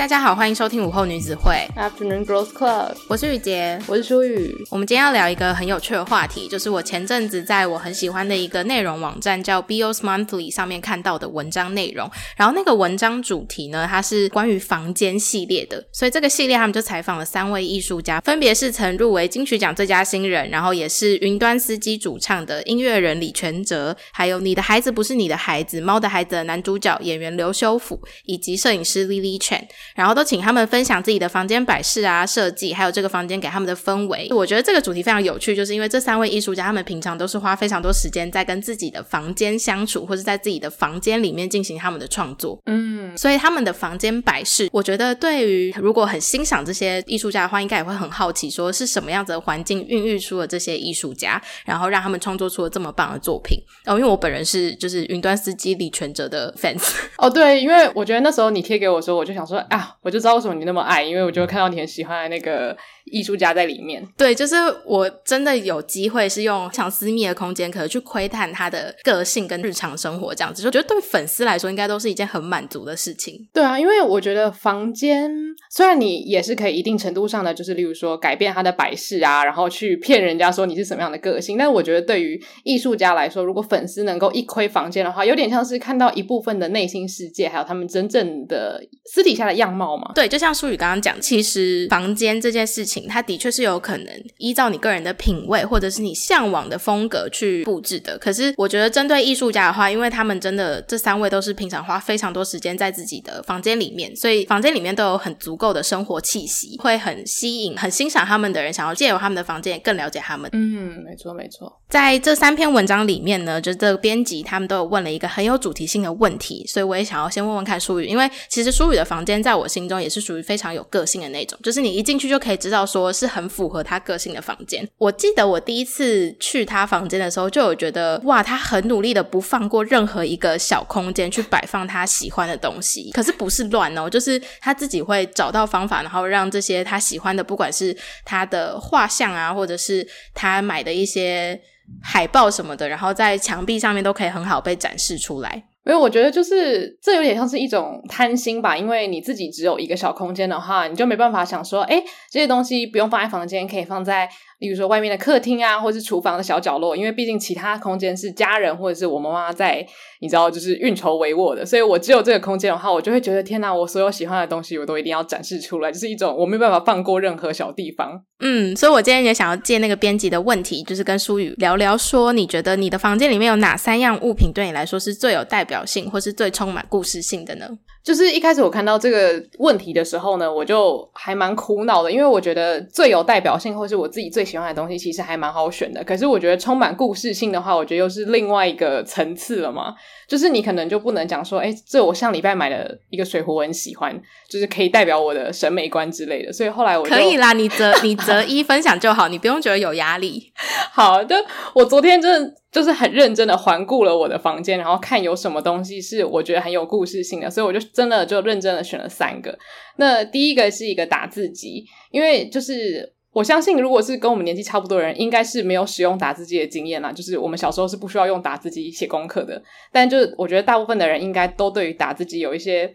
[0.00, 2.94] 大家好，欢迎收听午后女子会 Afternoon Girls Club。
[3.06, 4.56] 我是雨洁，我是舒雨。
[4.70, 12.10] 我们今天要聊一个很有趣的话题，就是我前阵子在我很喜欢的一个内容网站叫 Bios Monthly 上面看到的文章内容。
[12.34, 29.60] 然后那个文章主题呢，它是关于房间系列的，所以这个系列他们就采访了三位艺术家，分别是曾入围金曲奖最佳新人，然后也是云端司机主唱的音乐人李全哲，还有你的孩子不是你的孩子，猫的孩子的男主角演员刘修甫，以及摄影师 Lily Chen。
[29.94, 34.28] 然后都请他们分享自己的房间摆饰啊、设计，还有这个房间给他们的氛围。
[34.30, 42.58] 我觉得这个主题非常有趣，就是因为这三位艺术家，他们平常都是花非常多时间在跟自己的房间相处，或是在自己的房间里面进行他们的创作。
[42.66, 53.58] 嗯，所以他们的房间摆饰，我觉得对于如果很欣赏这些艺术家的话，应该也会很好奇，说是什么样子的环境孕育出了这些艺术家，然后让他们创作出了这么棒的作品。
[53.86, 56.92] 哦，因为我本人是就是云端司机李全哲的 fans。
[57.18, 59.79] 哦，对，因为我觉得那时候你贴给我的时候，我就想说啊。
[60.02, 62.76] 我就知道为什么你那么爱，因为我就看到你很喜欢那个
[63.10, 64.06] 艺术家在里面。
[64.16, 73.48] 对，就是我真的有机会是用非常私密的空间，可能去窥探他的个性跟日常生活这样子，就觉得对粉丝来说应该都是一件很满足的事情。
[73.52, 75.30] 对啊，因为我觉得房间
[75.70, 90.12] 虽然你也是可以一定程度上的，就是例如说改变他的摆饰啊，然后去骗人家说你是什么样的个性，但我觉得对于艺术家来说，如果粉丝能够一窥房间的话，有点像是看到一部分的内心世界，还有他们真正的私底下的样貌嘛。
[90.14, 98.18] 对，就像舒宇刚刚讲，其实房间这件事情，它的确是有可能依照你个人的品味或者是你向往的风格去布置的。
[98.18, 110.50] 可是我觉得针对艺术家的话，因为他们真的这三位都是平常花非常多时间在自己的房间里面，所以房间里面都有很足够的生活气息，会很吸引、很欣赏他们的人，想要借由他们的房间更了解他们。
[110.52, 111.80] 嗯，没错没错。
[111.88, 124.86] 在这三篇文章里面呢，就这个编辑他们都有问了一个很有主题性的问题，所以我也想要先问问看舒雨，因为其实舒雨的房间在我心中也是属于非常有个性的那种，就是你一进去就可以知道说是很符合他个性的房间。
[124.98, 141.60] 我记得我第一次去他房间的时候，就有觉得哇，他很努力的不放过任何一个小空间去摆放他喜欢的东西，可是不是乱哦，就是他自己会找到方法，然后让这些他喜欢的，不管是他的画像啊，或者是他买的一些。
[142.04, 145.64] 海报什么的，然后在墙壁上面都可以很好被展示出来。
[145.84, 154.28] 因为我觉得就是这有点像是一种贪心吧，因为你自己只有一个小空间的话，你就没办法想说，哎，这些东西不用放在房间，可以放在。
[154.60, 159.84] 例如说外面的客厅啊，或是厨房的小角落，因为毕竟其他空间是家人或者是我妈妈在，
[160.20, 168.22] 你知道，就是运筹帷幄的，所以我只有这个空间的话，我就会觉得天哪，我所有喜欢的东西我都一定要展示出来，就是一种我没办法放过任何小地方。
[168.42, 177.66] 嗯，所以我今天也想要借那个编辑的问题，就是跟舒雨聊聊，说你觉得你的房间里面有哪三样物品对你来说是最有代表性，或是最充满故事性的呢？
[178.02, 186.02] 就是一开始我看到这个问题的时候呢，我就还蛮苦恼的，因为我觉得最有代表性或是我自己最喜欢的东西，其实还蛮好选的。
[186.02, 189.94] 可是我觉得充满故事性的话，我觉得又是另外一个层次了嘛。
[190.30, 194.16] 就是你可能就不能讲说，哎，这我上礼拜买的一个水壶，我很喜欢，
[194.48, 196.52] 就是可以代表我的审美观之类的。
[196.52, 200.52] 所以后来我可以啦，你择你择一分享就好，你不用觉得有压力。
[200.94, 201.34] 好的，
[201.74, 202.54] 我昨天真的。
[202.70, 209.58] 就是很认真的环顾了我的房间，然后看有什么东西是我觉得很有故事性的，所以我就真的就认真的选了三个。
[209.96, 217.12] 那第一个是一个打字机，因为就是我相信，如果是跟我们年纪差不多的人，应该是没有使用打字机的经验啦。
[217.12, 222.92] 就是我们小时候是不需要用打字机写功课的，但就是我觉得大部分的人应该都对于打字机有一些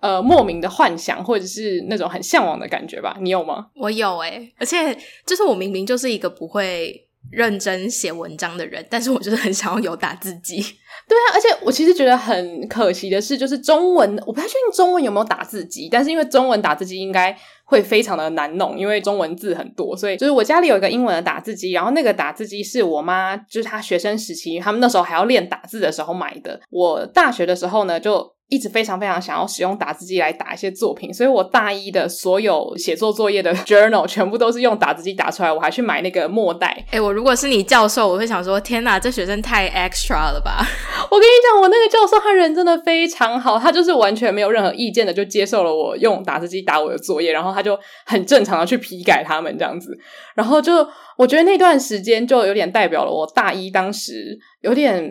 [0.00, 3.16] 呃莫名的幻想，或者是那种很向往的感觉吧？
[3.20, 3.66] 你有吗？
[3.76, 4.96] 我有诶、而且
[5.26, 7.02] 就是我明明就是一个不会。
[7.32, 10.62] 认真写文章的人，但是我就是很想要有打字机。
[11.08, 26.60] 对啊，而且我其实觉得很可惜的是，就是中文我不太确定中文有没有打字机，但是因为中文打字机应该会非常的难弄，因为中文字很多，所以就是我家里有一个英文的打字机，然后那个打字机是我妈就是她学生时期，他们那时候还要练打字的时候买的。
[26.70, 28.35] 我大学的时候呢，就。
[28.48, 35.52] 一直非常非常想要使用打字机来打一些作品，所以我大一的所有写作作业的 journal 全部都是用打字机打出来。
[35.52, 36.84] 我还去买那个墨袋。
[36.92, 40.64] 诶，我如果是你教授，我会想说：天哪，这学生太 extra 了吧！
[41.10, 49.90] 我跟你讲，我那个教授他人真的非常好，他就是完全没有任何意见的就接受了我用打字机打我的作业，然后他就很正常的去批改他们这样子。
[50.36, 50.86] 然后就
[51.18, 55.04] 我觉得那段时间就有点代表了我大一当时有点。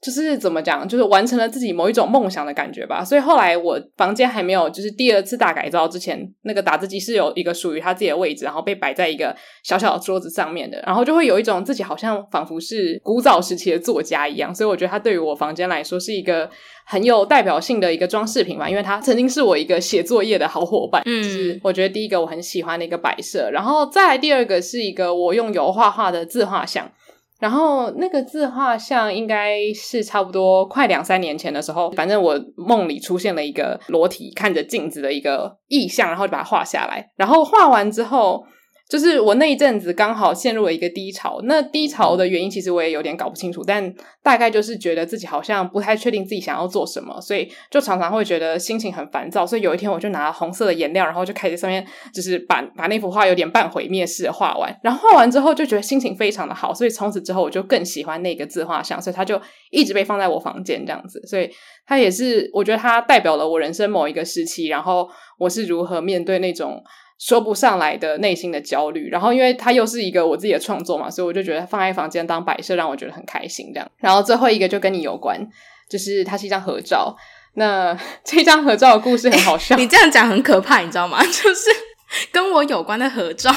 [0.00, 3.04] 就是怎么讲，就是完成了自己某一种梦想的感觉吧。
[3.04, 14.54] 所以后来我房间还没有就是第二次大改造之前，那个打字机是有一个属于它自己的位置，然后被摆在一个小小的桌子上面的，然后就会有一种自己好像仿佛是古早时期的作家一样。
[14.54, 16.48] 所以我觉得它对于我房间来说是一个
[16.86, 21.02] 很有代表性的一个装饰品吧，因为它曾经是我一个写作业的好伙伴。
[21.04, 26.90] 嗯，就是我觉得第一个我很喜欢的一个摆设，然后再来第二个是一个我用油画画的自画像。
[27.40, 37.10] 然后那个自画像应该是差不多快两三年前的时候，反正我梦里出现了一个裸体看着镜子的一个意象，然后就把它画下来。
[37.16, 38.44] 然后画完之后。
[38.90, 49.46] 就是我那一阵子刚好陷入了一个低潮，那低潮的原因其实我也有点搞不清楚，但大概就是觉得自己好像不太确定自己想要做什么，所以就常常会觉得心情很烦躁。
[49.46, 54.76] 所以有一天我就拿红色的颜料，然后就开始上面就是把把那幅画有点半毁灭式的画完。
[54.82, 59.40] 然后画完之后就觉得心情非常的好，所以从此之后我就更喜欢那个自画像，所以它就
[59.70, 61.24] 一直被放在我房间这样子。
[61.28, 61.48] 所以
[61.86, 65.08] 它也是我觉得它代表了我人生某一个时期，然后
[65.38, 66.82] 我是如何面对那种。
[67.20, 73.86] 说不上来的内心的焦虑，然后因为它又是一个我自己的创作嘛，所以我就觉得放在房间当摆设让我觉得很开心这样。
[73.98, 75.38] 然后最后一个就跟你有关，
[75.90, 77.14] 就是它是一张合照。
[77.54, 77.94] 那
[78.24, 81.22] 这张合照的故事很好笑，你这样讲很可怕，你知道吗？
[81.30, 81.70] 就是
[82.32, 83.50] 跟我有关的合照，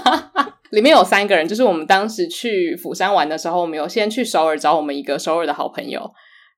[0.70, 6.12] 里面有三个人，就是我们当时去釜山玩的时候，我们有先去首尔找我们一个首尔的好朋友。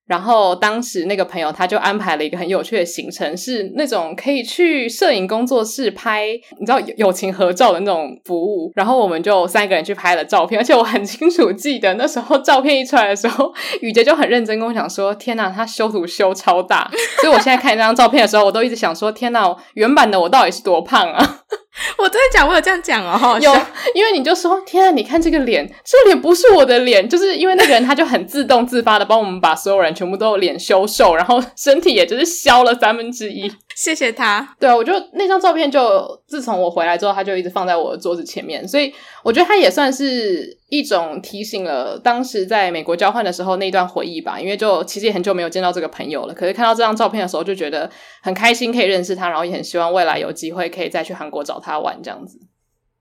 [0.06, 6.28] 然后当时那个朋友他就安排了一个很有趣的行程，是那种可以去摄影工作室拍，
[6.58, 8.70] 你知道友情合照的那种服务。
[8.74, 16.90] 然后我们就三个人去拍了照片，而且我很清楚记得那时候照片一出来的时候，雨洁就很认真跟我讲说：“天哪，他修图修超大。
[17.22, 21.40] ”所以我现在看这张照片的时候，我都一直想说：“天哪，原版的我到底是多胖啊？”
[21.98, 23.52] 我真的讲，我有这样讲哦，有，
[23.94, 33.50] 因为你就说，天啊，你看这个脸，这脸不是我的脸，就是因为那个人他就很自动自发的帮我们把所有人全部都脸修瘦，然后身体也就是消了三分之一。
[33.76, 34.54] 谢谢他。
[34.60, 38.92] 对啊，我就那张照片就自从我回来之后，他就一直放在我的桌子前面，所以
[39.22, 44.40] 我觉得他也算是一种提醒了当时在美国交换的时候那段回忆吧。
[44.40, 47.90] 因为就其实也很久没有见到这个朋友了，可是看到这张照片的时候，就觉得
[48.22, 52.38] 很开心可以认识他，然后也很希望未来有机会可以再去韩国找他玩这样子。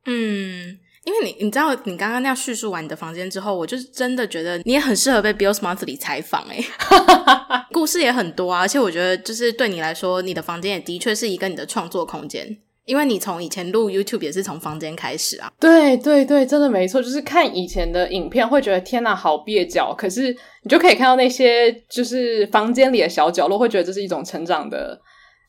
[0.05, 0.79] 嗯。
[1.05, 6.63] 因为你你知道，你刚刚那样叙述完你的房间之后，我就是真的觉得你也很适合被 Bill's Monthly 采访诶
[7.71, 15.51] 故事也很多啊，而且我觉得就是对你来说，你的房间也的确是一个你的创作空间，因为你从以前录 YouTube 也是从房间开始啊。
[15.59, 25.01] 对对对，真的没错，就是看以前的影片会觉得天哪，好蹩脚，可是你就可以看到那些就是房间里的小角落，会觉得这是一种成长的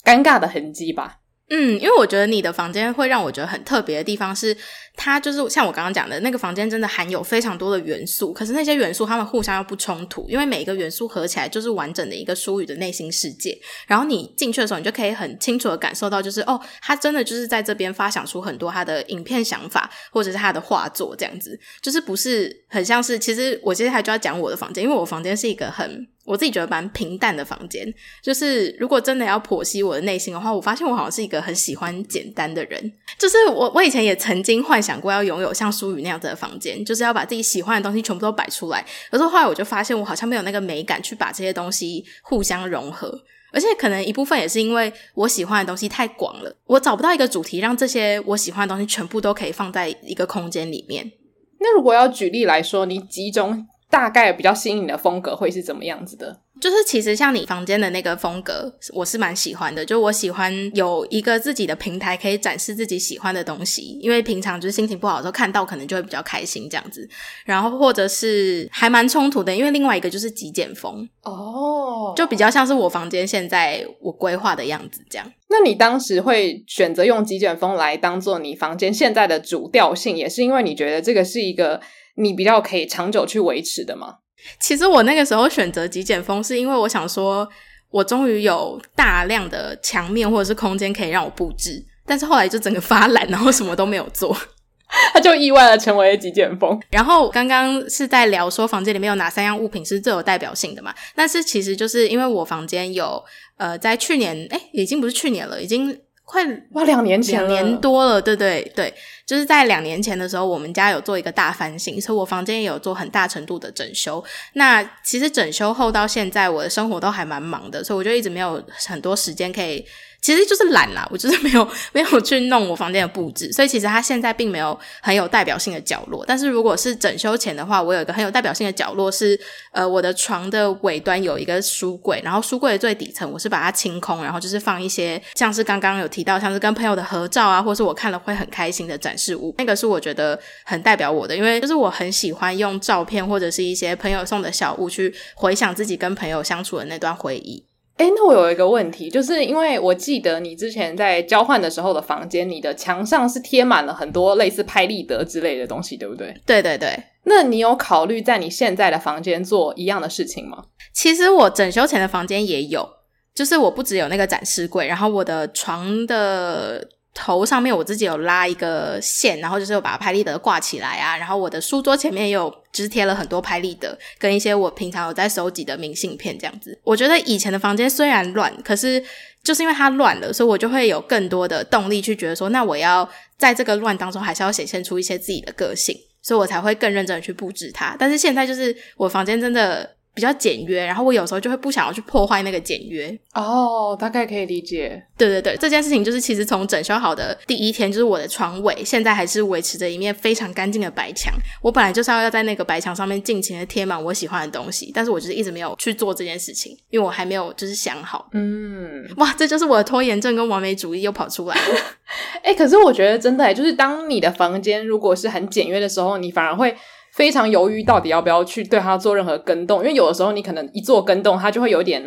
[0.05, 1.19] 尴尬的痕迹吧。
[1.51, 4.57] 嗯，因为我觉得你的房间会让我觉得很特别的地方是，
[4.97, 8.33] 它就是像我刚刚讲的那个房间，真的含有非常多的元素。
[8.33, 13.59] 可是那些元素它们互相又不冲突，因为每一个元素合起来就是完整的一个书宇的内心世界。
[13.87, 23.19] 然后你进去的时候，你就可以很清楚的感受到，就是哦，他真的就是在这边发想出很多他的影片想法，或者是他的画作这样子，就是不是很像是。
[23.19, 26.07] 其实我接下来就要讲我的房间，因为我房间是一个很。
[26.27, 27.87] 我自己觉得蛮平淡的房间，
[28.23, 32.93] 就是如果真的要剖析我的内心的话，我发现我好像是一个很喜欢简单的人。
[33.19, 38.85] 就是我，我以前也曾经幻想过要拥有像苏宇那样子的房间，就是要把自己喜欢的东西全部都摆出来。
[39.11, 43.19] 可是后来我就发现，我好像没有那个美感去把这些东西互相融合，
[43.53, 51.11] 而且可能一部分也是因为我喜欢的东西太广了，我找不到一个主题让这些我喜欢的东西全部都可以放在一个空间里面。
[51.59, 53.67] 那如果要举例来说，你集中。
[53.91, 56.41] 大概比较吸引你的风格会是怎么样子的？
[56.61, 59.85] 就是其实像你房间的那个风格，我是蛮喜欢的。
[59.85, 63.99] 就我喜欢有一个自己的平台，可以展示自己喜欢的东西。
[64.01, 67.09] 因为平常就是心情不好的时候看到，可能就会比较开心这样子。
[67.45, 75.31] 然后或者是还蛮冲突的，因为另外一个就是极简风哦，就比较像是我房间现在我规划的样子这样。
[75.49, 81.81] 那你当时会选择用极简风来当做你房间现在的主调性，也是因为你觉得这个是一个。
[82.17, 84.17] 你比较可以长久去维持的吗？
[84.61, 87.49] 其实我那个时候选择极简风，是因为我想说，
[87.91, 91.85] 我终于有大量的墙面或者是空间可以让我布置。
[92.05, 94.37] 但是后来就整个发懒，然后什么都没有做，
[95.15, 96.79] 他就意外的成为极简风。
[96.91, 100.95] 然后刚刚是在聊说房间里面有哪三样物品是最有代表性的嘛？
[101.15, 103.25] 但是其实就是因为我房间有
[103.57, 105.99] 呃，在去年诶，已经不是去年了，已经。
[106.25, 108.93] 快哇，两年前，两年多了，对对对，
[109.27, 114.25] 就是在两年前的时候，我们家有做一个大翻新，所以我房间也有做很大程度的整修。
[114.55, 119.85] 那其实整修后到现在，我的生活都还蛮忙的，所以我就一直没有很多时间可以
[120.25, 126.25] 其实就是懒啦，我就是没有 没有去弄我房间的布置，所以其实它现在并没有很有代表性的角落。
[126.27, 129.39] 但是如果是整修前的话，我有一个很有代表性的角落是，
[129.73, 147.63] 呃，我的床的尾端有一个书柜，然后书柜的最底层我是把它清空，然后就是放一些像是刚刚有提到，像是跟朋友的合照啊，或是我看了会很开心的展示物，那个是我觉得很代表我的，因为就是我很喜欢用照片或者是一些朋友送的小物去回想自己跟朋友相处的那段回忆。
[147.99, 156.35] 诶，那我有一个问题，就是因为我记得你之前在交换的时候的房间，你的墙上是贴满了很多类似拍立得之类的东西，对不对？
[156.45, 156.99] 对对对。
[157.25, 160.65] 那你有考虑在你现在的房间做一样的事情吗？
[160.93, 162.89] 其实我整修前的房间也有，
[163.35, 166.89] 就是我不只有那个展示柜，然后我的床的。
[167.15, 176.77] 头上面我自己有拉一个线，然后就是有把拍立得挂起来啊，然后我的书桌前面也有就是贴了很多拍立得跟一些我平常有在收集的明信片这样子。
[176.83, 179.01] 我觉得以前的房间虽然乱，可是
[179.45, 187.95] 就是因为它乱了，所以我就会有更多的动力去觉得说，那我要在这个乱当中还是要显现出一些自己的个性，所以我才会更认真的去布置它。
[187.97, 189.95] 但是现在就是我房间真的。
[190.15, 193.17] 比较简约，然后我有时候就会不想要去破坏那个简约。
[193.35, 195.03] 哦，大概可以理解。
[195.19, 201.35] 对对对，这件事情就是其实从整修好的第一天，就是我的床尾现在还是维持着一面非常干净的白墙。
[201.61, 208.29] 我本来就是要要在那个白墙上面尽情的贴满我喜欢的东西，但是我就是一直没有去做这件事情，因为我还没有就是想好。
[208.33, 211.77] 嗯，哇，这就是我的拖延症跟完美主义又跑出来了。
[212.45, 216.77] 诶，可是我觉得真的，就是当你的房间如果是很简约的时候，你反而会。
[217.15, 222.03] 非常犹豫，到底要不要去对它做任何更动，因为有的时候你可能一做更动，它就会有点，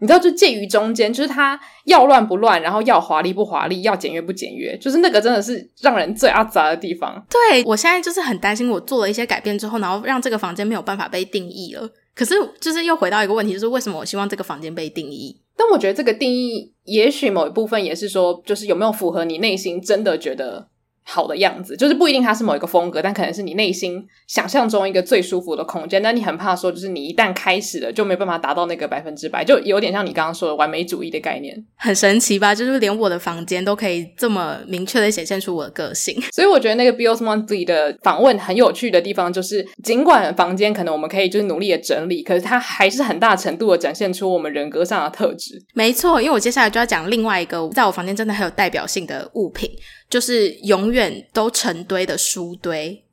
[0.00, 7.20] 你知道，就介于中间，就是它要乱不乱，然后要华丽不华丽，要简约不简约，就是那个真的是让人最阿杂的地方。
[7.28, 11.88] 对，我现在就是很担心，我做了一些改变之后，然后让这个房间没有办法被定义了。
[12.14, 15.36] 可是，就是又回到一个问题，就是为什么我希望这个房间被定义？
[15.56, 20.68] 但我觉得这个定义，也许某一部分也是说，就是有没有符合你内心真的觉得。
[21.06, 26.02] 好的样子，就是不一定它是某一个风格，但可能是你内心想象中一个最舒服的空间。
[26.02, 31.54] 但你很怕说，就是你一旦开始了，就没办法达到那个百分之百，就有点像你刚刚说的完美主义的概念。
[31.76, 32.54] 很神奇吧？
[32.54, 36.18] 就是连我的房间都可以这么明确的显现出我的个性。
[36.32, 45.62] 所以我觉得那个 Bios Monthly 的访问很有趣的地方，就是尽管房间可能我们可以就是努力的整理，可是它还是很大程度的展现出我们人格上的特质。
[45.74, 49.70] 没错，因为我接下来就要讲另外一个在我房间真的很有代表性的物品。
[50.14, 53.04] 就是永远都成堆的书堆，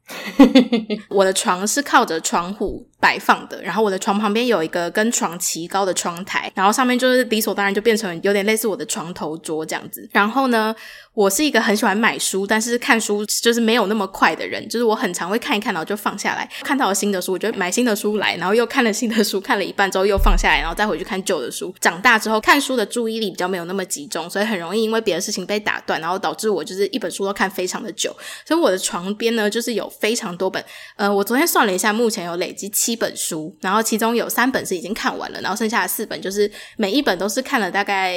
[1.10, 10.08] 我的床是靠着窗户摆放的，然后我的床旁边有一个跟床齐高的窗台，然后上面就是理所当然就变成有点类似我的床头桌这样子。
[10.14, 10.74] 然后呢，
[11.14, 16.48] 我是一个很喜欢买书，但是看书就是没有那么快的人，就是我很常会看一看，然后就放下来。
[16.62, 21.74] 看到了新的书，我就买新的书来，然后又看了新的书，看了一半之后又放下来，然后再回去看旧的书。
[21.80, 28.16] 长大之后看书的注意力比较没有那么集中，所以很容易因为别的事情被打断，然后导致我就是一本书都看非常的久。
[28.46, 30.64] 所以我的床边呢，就是有非常多本，
[30.98, 38.16] 呃，我昨天算了一下，目前有累积七本书，然后其中有三本是已经看完了，然后剩下的四本就是每一本都是看了大概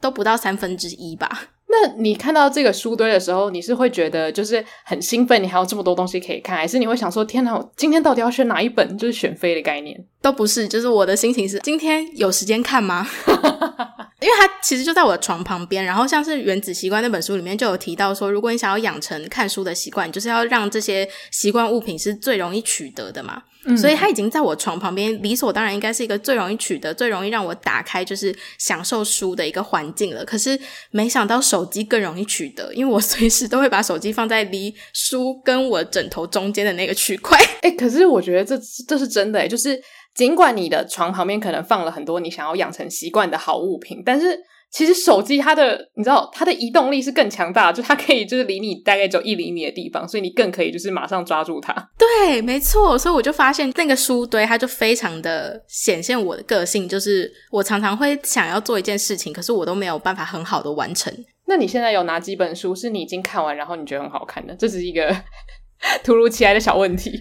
[0.00, 1.50] 都不到三分之一吧。
[1.70, 8.96] 那你看到这个书堆的时候，你是会觉得就是很兴奋，你还有这么多东西可以看，还是你会想说天哪，我今天到底要选哪一本？
[8.96, 10.02] 就是选妃的概念？
[10.22, 13.06] 都不是，就是我的心情是今天有时间看吗？
[14.20, 23.44] 因为它其实就在我的床旁边，然后像是《原子习惯》那本书里面就有提到说，如果你想要养成看书的习惯，就是要让这些习惯物品是最容易取得的嘛。
[23.64, 30.24] 嗯，所以它已经在我床旁边，理所当然应该是一个最容易取得、最容易让我打开，就是享受书的一个环境了。
[30.24, 30.58] 可是
[30.90, 37.38] 没想到手机更容易取得，因为我随时都会把手机放在离书跟我枕头中间的那个区块。
[37.62, 39.80] 诶， 可是我觉得这这是真的诶，就是。
[40.14, 44.36] 尽管你的床旁边可能放了很多你想要养成习惯的好物品，但是
[44.68, 51.72] 其实手机它的，你知道它的移动力是更强大的，就它可以就是离你大概只有一厘米的地方，所以你更可以就是马上抓住它。
[51.96, 61.14] 对，没错，所以我就发现那个书堆它就非常的显现我的个性，就是我常常会想要做一件事情，可是我都没有办法很好的完成。
[61.48, 64.54] 那你现在有哪几本书是你已经看完，然后你觉得很好看的？
[64.54, 65.10] 这是一个
[66.04, 67.18] 突如其来的小问题。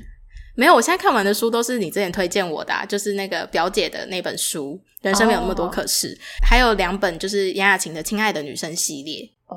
[0.55, 6.19] 没有，我现在看完的书都是你之前推荐我的，啊，就是那个表姐的那本书《人生没有那么多可是》，oh.
[6.49, 9.29] 还有两本就是杨雅琴的《亲爱的女生》系列。
[9.45, 9.55] 哦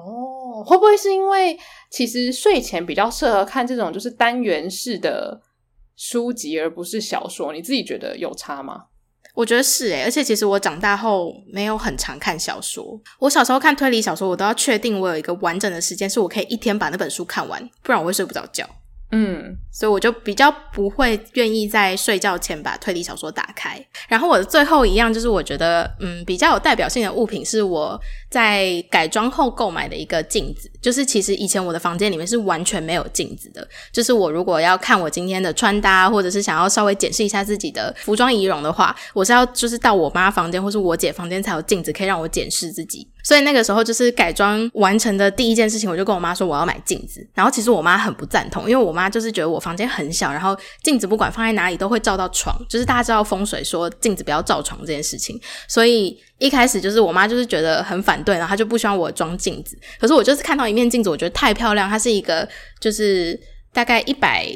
[0.59, 1.59] ，oh，会不会是因为
[1.91, 5.41] 其实睡前比较适合看这种就是单元式的
[5.97, 7.53] 书籍，而不是小说？
[7.53, 8.85] 你自己觉得有差吗？
[9.35, 13.01] 我觉得是诶，而且其实我长大后没有很常看小说。
[13.19, 18.69] 我小时候看推理小说，我都要确定我有一个完整的时间，是我可以一天把那本书看完，不然我会睡不着觉。
[19.13, 23.85] 嗯，所以我就比较不会愿意在睡觉前把推理小说打开。
[24.09, 43.07] 然后我的最后一样就是，我觉得嗯比较有代表性的物品，是我在改装后购买的一个镜子，就是其实以前我的房间里面是完全没有镜子的，就是我如果要看我今天的穿搭，或者是想要稍微检视一下自己的服装仪容的话，我是要就是到我妈房间或是我姐房间才有镜子可以让我检视自己。
[43.23, 47.27] 所以那个时候就是改装完成的第一件事情，我就跟我妈说我要买镜子。
[47.35, 55.39] 然后其实我妈很不赞同，因为我妈就是觉得我房间很小，然后镜子不管放在哪里都会照到床，就是大家知道风水说镜子不要照床这件事情。
[55.69, 59.79] 所以一开始就是我妈就是觉得很反对，然后他就不希望我装镜子。
[59.99, 62.49] 可是我就是看到一面镜子，我觉得太漂亮，它是一个
[62.79, 63.39] 就是
[63.73, 64.47] 大概一百。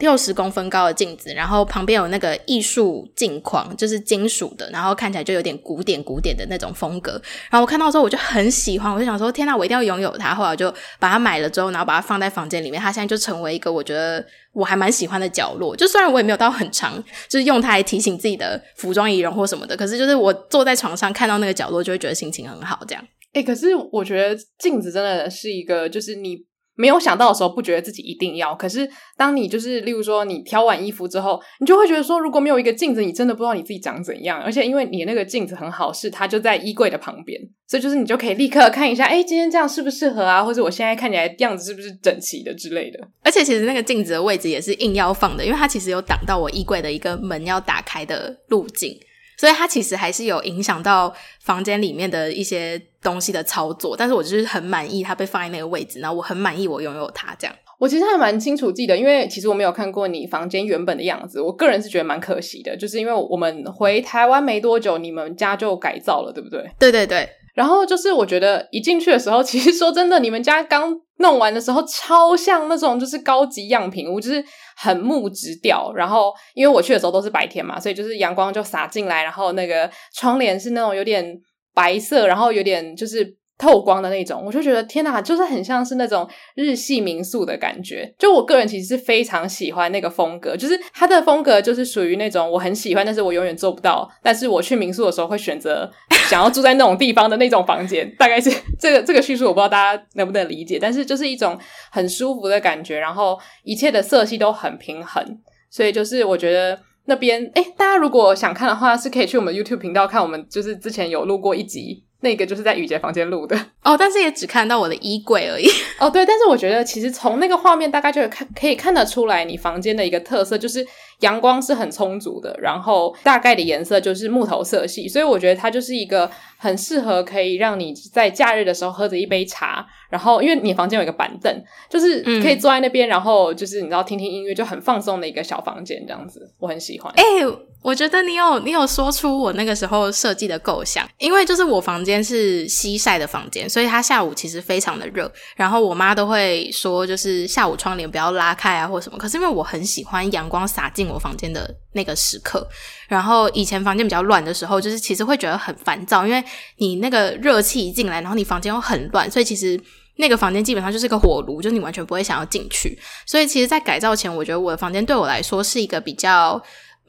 [0.00, 7.12] 六十公分高的镜子，然后旁边有那个艺术镜框，就是金属的，然后看起来就有点古典古典的那种风格。
[7.50, 10.34] 然后我看到之后我就很喜欢，我就想说天哪，我一定要拥有它。
[10.34, 12.80] 后来就把它买了之后，然后把它放在房间里面。
[12.80, 15.76] 它现在就成为一个我觉得我还蛮喜欢的角落。
[15.76, 22.82] 就虽然我也没有到很长，就是用它来提醒自己的服装仪容或什么的，可是就是我坐在床上看到那个角落，就会觉得心情很好。
[22.88, 23.04] 这样，
[23.34, 26.48] 诶，可是我觉得镜子真的是一个，就是你。
[26.80, 28.54] 没有想到的时候，不觉得自己一定要。
[28.54, 34.40] 可是，当你就是，例如说，你挑完衣服之后，你就会觉得说，如果没有一个镜子，你真的不知道你自己长怎样。
[34.40, 40.42] 而且，因为你那个镜子很好，是它就在衣柜的旁边，所以就是你就可以立刻看一下，哎，今天这样适不适合啊？
[40.42, 42.98] 或者我现在看起来样子是不是整齐的之类的。
[43.22, 48.98] 而且，其实那个镜子的位置也是硬要放的，因为它其实有挡到我衣柜的一个门要打开的路径。
[49.40, 57.56] 所以它其实还是有影响到房间里面的一些东西的操作，但是我就是很满意它被放在那个位置，然后我很满意我拥有它这样。
[57.78, 66.70] 我其实还蛮清楚记得，因为其实我没有看过你房间原本的样子，我个人是觉得蛮可惜的，就是因为我们回台湾没多久，你们家就改造了，对不对？
[66.78, 67.26] 对对对。
[67.54, 74.44] 然后就是我觉得一进去的时候，其实说真的，你们家刚弄完的时候，超像那种就是高级样品屋，就是。
[74.82, 81.38] 很木质调，然后因为我去的时候都是白天嘛，所以就是阳光就洒进来，然后那个窗帘是那种有点
[81.74, 83.36] 白色，然后有点就是。
[83.60, 88.10] 透光的那种，我就觉得天哪，就是很像是那种日系民宿的感觉。
[88.18, 94.10] 就我个人其实是非常喜欢那个风格，就是它的风格就是属于那种我很喜欢，但是我永远做不到。
[94.22, 95.90] 但是我去民宿的时候会选择
[96.30, 98.50] 想要住在那种地方的那种房间，大概是
[98.80, 100.78] 这个这个叙述，我不知道大家能不能理解。
[100.80, 101.58] 但是就是一种
[101.92, 105.22] 很舒服的感觉，然后一切的色系都很平衡，
[105.68, 112.04] 所以就是我觉得那边诶，大家如果想看的话，是可以去我们 YouTube 频道看，我们就是之前有录过一集。
[112.20, 115.66] 那个就是在雨洁房间录的 哦，但是也只看到我的衣柜而已
[115.98, 116.10] 哦。
[116.10, 120.86] 对，但是我觉得其实从那个画面大概就看可以看得出来，你房间的一个特色就是
[121.20, 137.12] 阳光是很充足的，然后大概的颜色就是木头色系，所以我觉得它就是一个很适合可以让你在假日的时候喝着一杯茶，然后因为你房间有一个板凳，就是可以坐在那边，嗯、然后就是你知道听听音乐就很放松的一个小房间这样子，我很喜欢。
[137.16, 137.56] 哎、欸。
[137.82, 149.16] 我觉得你有你有说出我那个时候设计的构想，因为就是我房间是西晒的房间，所以它下午其实非常的热，然后我妈都会说就是下午窗帘不要拉开啊或什么。
[149.16, 152.66] 可是因为我很喜欢阳光洒进我房间的那个时刻，
[153.08, 156.42] 然后以前房间比较乱的时候，就是其实会觉得很烦躁，因为
[156.76, 159.80] 你那个热气一进来，然后你房间又很乱，所以其实
[160.16, 162.98] 那个房间基本上就是个火炉，就是你完全不会想要进去。
[163.26, 166.62] 所以其实，在改造前，我觉得我的房间对我来说是一个比较。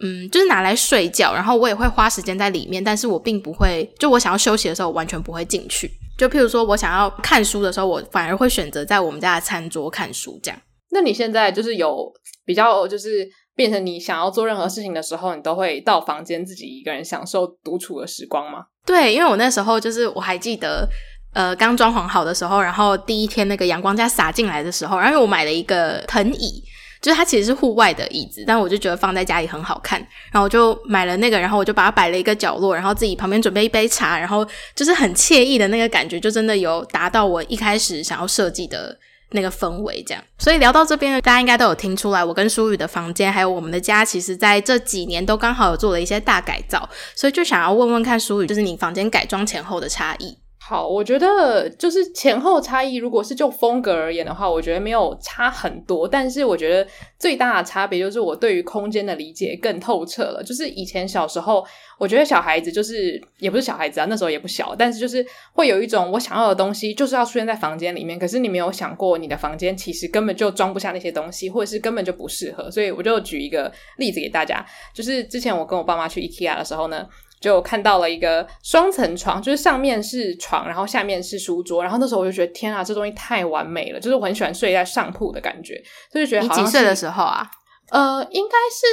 [0.04, 5.92] 嗯，就是拿来睡觉，然后我也会花时间在里面，但是我并不会，就我想要休息的时候，完全不会进去。
[6.18, 10.60] 就譬如说我想要看书的时候，我反而会选择在我们家的餐桌看书这样。
[10.90, 12.12] 那你现在就是有
[12.44, 18.66] 比较，就是变成你想要做任何事情的时候，你都会到房间自己一个人享受独处的时光吗？
[18.86, 20.88] 对，因为我那时候就是我还记得，
[21.34, 26.64] 呃，刚装潢好的时候，然后第一天那个阳光这样洒进来的时候，然后我买了一个藤椅。
[27.02, 30.00] 就是它其实是户外的椅子，但我就觉得放在家里很好看，
[30.32, 38.96] 然后我就买了那个，然后我就把它摆了一个角落，然后自己旁边准备一杯茶，然后就是很惬意的那个感觉，就真的有达到我一开始想要设计的
[39.32, 40.24] 那个氛围，这样。
[40.38, 50.38] 所以聊到这边呢，大家应该都有听出来，我跟舒雨的房间还有我们的家，其实在这几年都刚好有做了一些大改造，所以就想要问问看舒雨，就是你房间改装前后的差异。
[50.72, 56.08] 好，我觉得就是前后差异，如果是就风格而言的话，我觉得没有差很多。
[56.08, 60.42] 但是我觉得最大的差别就是我对于空间的理解更透彻了。
[60.42, 61.62] 就是以前小时候，
[62.00, 68.18] 我觉得小孩子就是也不是小孩子啊，那时候也不小，但是就是会有一种我想要的东西就是要出现在房间里面。
[68.18, 72.72] 可是你没有想过，你的房间其实根本就装不下那些东西，或者是根本就不适合。
[72.72, 77.06] 所以我就举一个例子给大家，就是之前我跟我爸妈去 IKEA 的时候呢。
[77.42, 81.82] 就看到了一个双层床，就是上面是床，然后下面是书桌。
[81.82, 84.00] 然后那时候我就觉得，天啊，这东西太完美了！
[84.00, 87.46] 就是我很喜欢睡在上铺的感觉，所以就觉得好几岁的时候啊？
[87.90, 88.86] 呃，应该是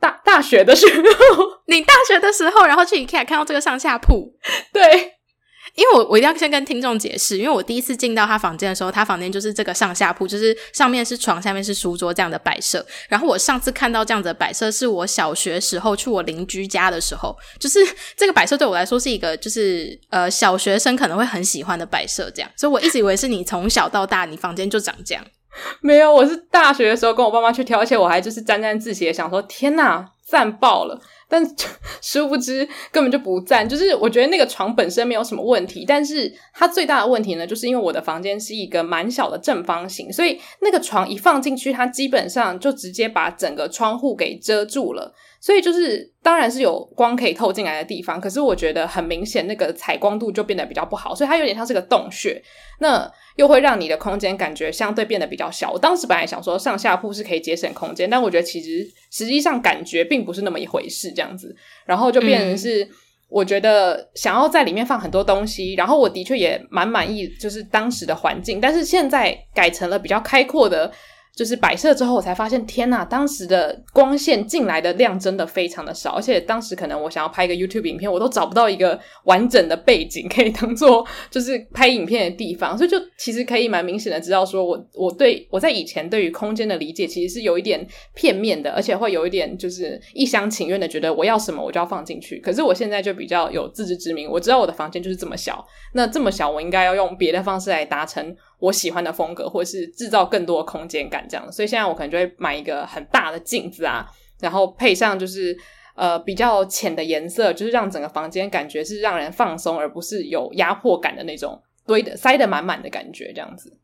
[0.00, 1.44] 大大学的时候。
[1.68, 4.34] 你大学的时候，然后去 IKEA 看到这个上下铺，
[4.72, 5.17] 对。
[5.78, 12.84] 因为我我一定要先跟听众解释，因为我第一次进到他房间的时候，他房间就是这个上下铺，就是上面是床，下面是书桌这样的摆设。
[13.08, 17.78] 然后我上次看到这样子的摆设，是我小学时候去我邻居家的时候，就是
[18.16, 22.50] 这个摆设对我来说是一个就是呃小学生可能会很喜欢的摆设，这样。
[22.56, 25.24] 所以我一直以为是你从小到大你房间就长这样。
[25.80, 31.00] 没有，我是大学的时候跟我爸妈去挑，而且我还就是沾沾自喜的想说，天哪，赞爆了！
[31.28, 31.44] 但
[32.00, 52.42] 殊不知根本就不赞，就是我觉得那个床本身没有什么问题，但是它最大的问题呢，就是因为我的房间是一个蛮小的正方形，所以那个床一放进去，它基本上就直接把整个窗户给遮住了，所以就是当然是有光可以透进来的地方，可是我觉得很明显那个采光度就变得比较不好，所以它有点像是个洞穴。
[52.80, 55.70] 那又会让你的空间感觉相对变得比较小。
[55.70, 61.54] 我当时本来想说上下铺是可以节省空间，但我觉得其实实际上感觉并不是那么一回事，这样子，
[61.86, 62.88] 然后就变成是
[63.28, 70.92] 我觉得想要在里面放很多东西，然后我的确也蛮满意，就是当时的环境，但是现在改成了比较开阔的。
[71.38, 92.40] 就是摆设之后，我才发现，天呐，当时的光线进来的量真的非常的少，而且当时可能我想要拍一个 YouTube 影片，我都找不到一个完整的背景可以 当做就是拍影片的地方，所以就其实可以蛮明显的知道，说我我对我在以前对于空间的理解其实是有一点片面的，而且会有一点就是一厢情愿的觉得我要什么我就要放进去。
[92.40, 98.34] 可是我现在就比较有自知之明，我知道我的房间就是这么小，那这么小我应该要用别的方式来达成。
[98.58, 101.52] 我喜欢的风格，或者是制造更多的空间感，这样。
[101.52, 104.06] 所以现在我可能就会买一个很大的镜子啊，
[104.40, 105.56] 然后配上就是
[105.94, 113.76] 呃比较浅的颜色，就是让整个房间感觉是让人放松，而不是有压迫感的那种堆的塞得满满的感觉，这样子。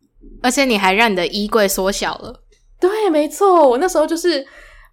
[0.43, 2.43] 而且你还让你的衣柜缩小了。
[2.81, 4.47] 对，没错，我那时候就是。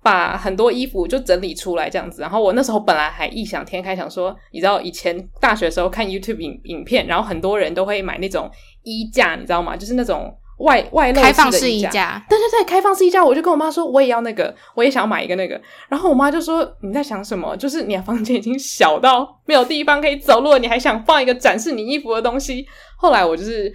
[0.04, 8.50] 把很多衣服就整理出来这样子，然后我那时候本来还异想天开，想说，你知道以前大学的时候看 YouTube 影影片，然后很多人都会买那种
[8.84, 9.76] 衣架，你知道吗？
[9.76, 12.26] 就是那种外外露式的衣架，开放式衣架。
[12.30, 15.60] 对对对，开放式衣架，我就跟我妈说，我也要那个，我也想要买一个那个。
[15.90, 17.56] 然后我妈就说，你在想什么？
[17.58, 22.66] 就是你的房间已经小到没有地方可以走路了，你还想放一个展示你衣服的东西？
[22.98, 23.74] 后来我就是。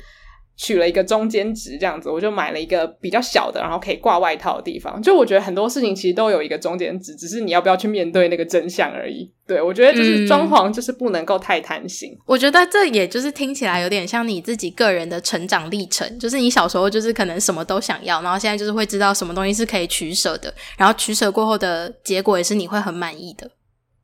[0.56, 5.00] 取了一个中间值，这样子，我就买了一个比较小的，然后可以挂外套的地方。
[5.02, 9.30] 就我觉得很多事情其实都有一个中间值，只是你要不要去面对那个真相而已。
[9.46, 12.10] 对，我觉得就是装潢就是不能够太贪心。
[12.12, 23.50] 嗯，我觉得这也就是听起来有点像你自己个人的成长历程，就是你小时候就是可能什么都想要，然后现在就是会知道什么东西是可以取舍的，然后取舍过后的结果也是你会很满意的。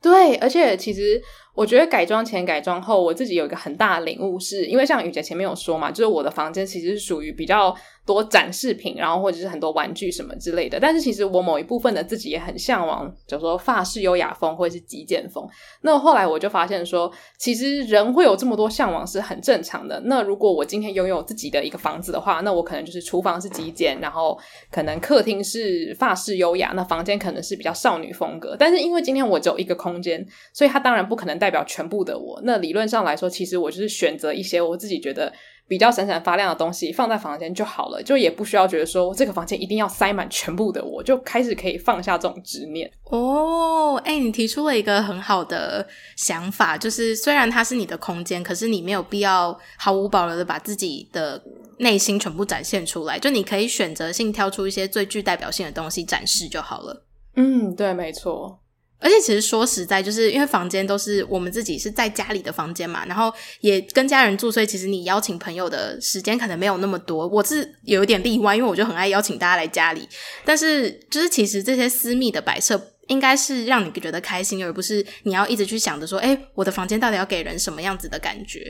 [0.02, 1.20] 对，而且其实。
[1.54, 7.74] 我觉得改装前改装后，我自己有一个很大的领悟是，因为像雨姐前面有说嘛，就是我的房间其实是属于比较
[8.06, 10.80] 多展示品，然后或者是很多玩具什么之类的。
[10.80, 15.46] 但是其实我某一部分的自己也很向往，就说法式优雅风或者是极简风。
[15.82, 20.00] 那后来我就发现说，其实人会有这么多向往是很正常的。
[20.06, 24.38] 那如果我今天拥有自己的一个房子的话，那我可能就是厨房是极简，然后
[24.70, 28.56] 可能客厅是法式优雅，那房间可能是比较少女风格。
[28.58, 35.32] 但是因为今天我只有一个空间，所以它当然不可能 代表全部的我，那理论上来说，其实我就是选择一些我自己觉得
[35.66, 42.88] 比较闪闪发亮的东西放在房间就好了，就也不需要觉得说这个房间一定要塞满全部的我，就开始可以放下这种执念。
[43.06, 45.84] 哦，哎，你提出了一个很好的
[46.16, 51.42] 想法，就是虽然它是你的空间，可是你没有必要毫无保留的把自己的
[51.78, 57.04] 内心全部展现出来，就你可以选择性挑出一些最具代表性的东西展示就好了。
[57.34, 58.61] 嗯，对，没错。
[59.02, 67.26] 而且其实说实在，就是因为房间都是我们自己是在家里的房间嘛，然后也跟家人住，所以其实你邀请朋友的时间可能没有那么多。
[67.26, 70.08] 我是有一点例外，因为我就很爱邀请大家来家里。
[70.44, 78.60] 但是就是其实这些私密的摆设，应该是让你觉得开心，而不是你要一直去想着说，诶，我的房间到底要给人什么样子的感觉？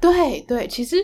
[0.00, 0.96] 对对，其实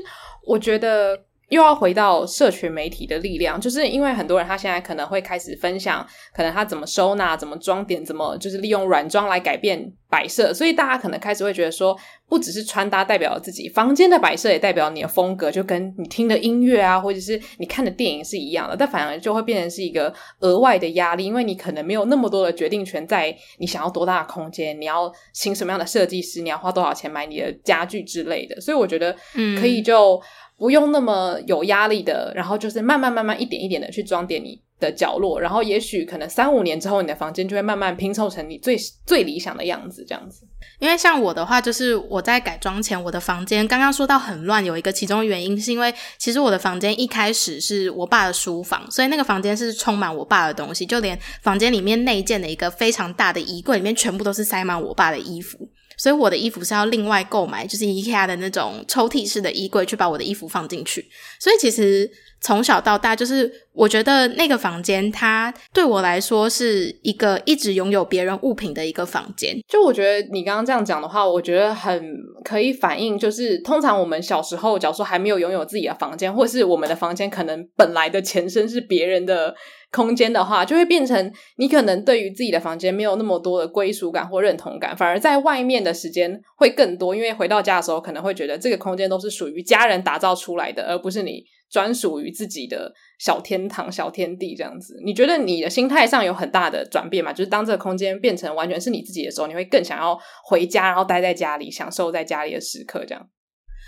[0.44, 1.25] 我觉得。
[1.48, 6.04] 又要回到社群媒体的力量，就是因为很多人他现在可能会开始分享，
[6.34, 11.96] 可能他怎么收纳、怎么装点、怎么就是利用软装来改变摆设，所以大家可能开始会觉得说，
[12.28, 29.14] 不只是穿搭代表了自己，房间的摆设也代表你的风格，就跟你听的音乐啊，或者是你看的电影是一样的，但反而就会变成是一个额外的压力，因为你可能没有那么多的决定权在你想要多大的空间，你要请什么样的设计师，你要花多少钱买你的家具之类的，所以我觉得
[29.60, 30.20] 可以就。
[30.58, 40.46] 不用那么有压力的，然后就是慢慢慢慢一点一点的去装点你的角落，然后也许可能三五年之后，你的房间就会慢慢拼凑成你最最理想的样子，这样子。
[40.78, 55.68] 因为像我的话，就是我在改装前，我的房间刚刚说到很乱，有一个其中原因是因为其实我的房间一开始是我爸的书房，所以那个房间是充满我爸的东西，就连房间里面内建的一个非常大的衣柜里面全部都是塞满我爸的衣服。
[55.96, 61.08] 所以我的衣服是要另外购买，就是 IKEA 的那种抽屉式的衣柜去把我的衣服放进去。
[61.40, 69.56] 所以其实从小到大，就是我觉得那个房间它对我来说是一个一直拥有别人物品的一个房间。
[69.68, 79.54] 就我觉得你刚刚这样讲的话，我觉得很可以反映，就是通常我们小时候，假如说还没有拥有自己的房间，或是我们的房间可能本来的前身是别人的。
[79.96, 87.16] 空间的话，就会变成你可能对于自己的房间没有那么多的归属感或认同感，反而在外面的时间会更多。
[87.16, 95.00] 因为回到家的时候，可能会觉得这个空间都是属于家人打造出来的，而不是你专属于自己的小天堂、小天地这样子。
[95.02, 97.32] 你觉得你的心态上有很大的转变吗？
[97.32, 103.26] 就是当这个空间变成完全是你自己的时候，你会更想要回家，然后待在家里，享受在家里的时刻这样。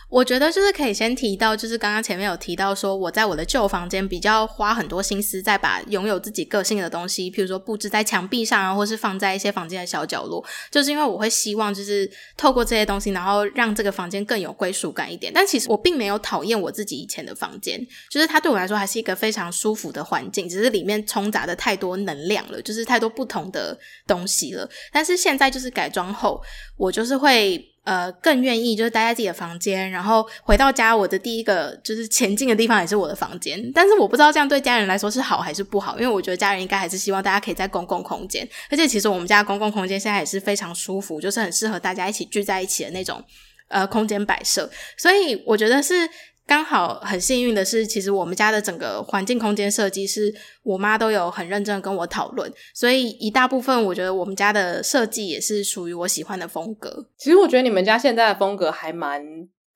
[0.08, 15.30] 我觉得就是可以先提到，就是刚刚前面有提到说，我在我的旧房间比较花很多心思，在把拥有自己个性的东西，譬如说布置在墙壁上啊，或是放在一些房间的小角落，就是因为我会希望就是透过这些东西，然后让这个房间更有归属感一点。
[15.30, 24.66] 但其实我并没有讨厌我自己以前的房间，就是它对我来说还是一个非常舒服的环境，只是里面冲杂的太多能量了，就是太多不同的东西了。
[24.90, 26.42] 但是现在就是改装后，
[26.78, 27.62] 我就是会。
[27.88, 33.58] 呃，更愿意就是待在自己的房间，然后回到家，我的第一个就是前进的地方也是我的房间。
[33.74, 43.24] 但是我不知道这样对家人来说是好还是不好，因为我觉得家人应该还是希望大家可以在公共空间，而且其实我们家公共空间现在也是非常舒服，就是很适合大家一起聚在一起的那种
[43.68, 46.06] 呃空间摆设，所以我觉得是。
[46.48, 57.06] 刚好很幸运的是，其实我们家的整个环境空间设计是我妈都有很认真的跟我讨论，所以一大部分我觉得我们家的设计也是属于我喜欢的风格。
[57.18, 59.22] 其实我觉得你们家现在的风格还蛮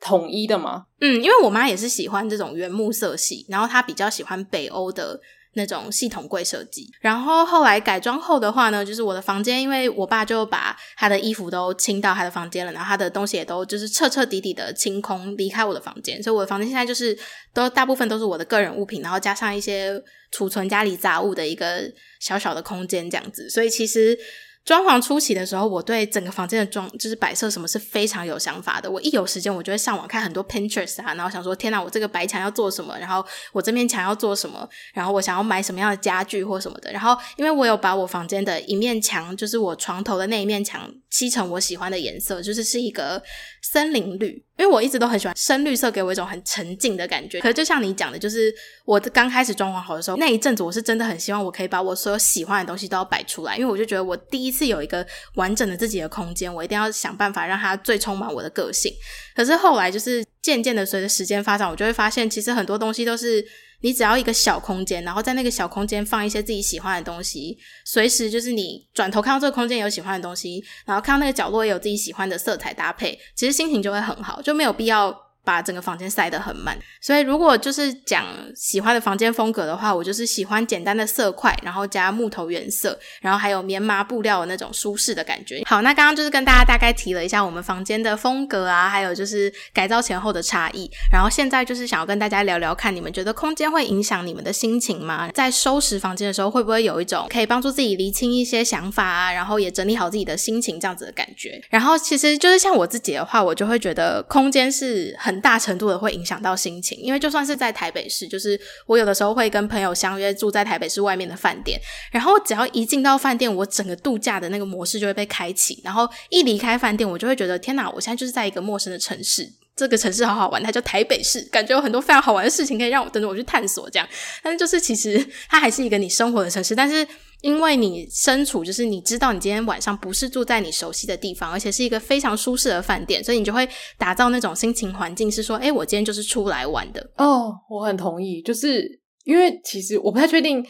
[0.01, 0.87] 统一的嘛。
[1.01, 5.21] 嗯，因为我妈也是喜欢这种原木色系，然后她比较喜欢北欧的。
[5.55, 17.17] 那种系统柜设计，然后后来改装后的话呢，就是我的房间，因为我爸就把他的衣服都清到他的房间了，然后他的东西也都就是彻彻底底的清空离开我的房间，所以我的房间现在就是
[17.53, 21.83] 都大部分都是我的个人物品，然后加上一些储存家里杂物的一个
[22.21, 24.19] 小小的空间这样子，所以其实。
[24.65, 28.89] 装潢初期的时候，我对整个房间的装就是摆设什么是非常有想法的。
[28.89, 32.97] 我一有时间，我就会上网看很多 Pinterest 啊，然后想说：天哪，我这个白墙要做什么？
[32.99, 34.69] 然后我这面墙要做什么？
[34.95, 36.93] 然后我想要买什么样的家具或什么的。
[36.93, 43.21] 然后因为我有把我房间的一面墙，就是我床头的那一面墙，漆成我喜欢的颜色，就是是一个
[43.63, 44.45] 森林绿。
[44.59, 47.41] 因为我一直都很喜欢深绿色，给我一种很沉静的感觉。
[47.41, 58.93] 可是就像你讲的，就是我刚开始装潢好的时候，那一阵子我是真的很希望我可以把我所有喜欢的东西都要摆出来，因为我就觉得我第一次有一个完整的自己的空间，我一定要想办法让它最充满我的个性。
[59.35, 63.45] 可是后来就是渐渐的随着时间发展，我就会发现，其实很多东西都是。
[63.83, 75.32] 你只要一个小空间，然后在那个小空间放一些自己喜欢的东西，随时就是你转头看到这个空间有喜欢的东西，然后看到那个角落有自己喜欢的色彩搭配，其实心情就会很好，就没有必要。
[75.45, 78.25] 把整个房间塞得很满，所以如果就是讲
[78.55, 85.61] 喜欢的房间风格的话，我就是喜欢简单的色块，然后加木头原色，然后还有棉麻布料的那种舒适的感觉。
[85.67, 90.89] 好，那刚刚就是跟大家大概提了一下我们房间的风格啊，还有就是改造前后的差异。
[91.11, 95.29] 然后现在就是想要跟大家聊聊看，你们觉得空间会影响你们的心情吗？
[95.35, 101.61] 在收拾房间的时候，会不会有一种可以帮助自己厘清一些想法啊，然后也整理好自己的心情这样子的感觉？
[101.69, 105.32] 然后其实就是像我自己的话，我就会觉得空间是很。
[105.33, 124.07] 很大程度的会影响到心情，因为就算是在台北市，就是我有的时候会跟朋友相约住在台北市外面的饭店，然后只要一进到饭店，我整个度假的那个模式就会被开启，然后一离开饭店，我就会觉得天哪，我现在就是在一个陌生的城市，这个城市好好玩，它叫台北市，感觉有很多非常好玩的事情可以让我等着我去探索，这样，
[124.43, 127.07] 但是就是其实它还是一个你生活的城市，但是。
[127.43, 137.01] 因为你身处，就是你知道你今天晚上不是住在你熟悉的地方，而且是一个非常舒适的饭店，所以你就会打造那种心情环境，是说，诶，我今天就是出来玩的。
[137.19, 140.65] 哦，我很同意，就是因为其实我不太确定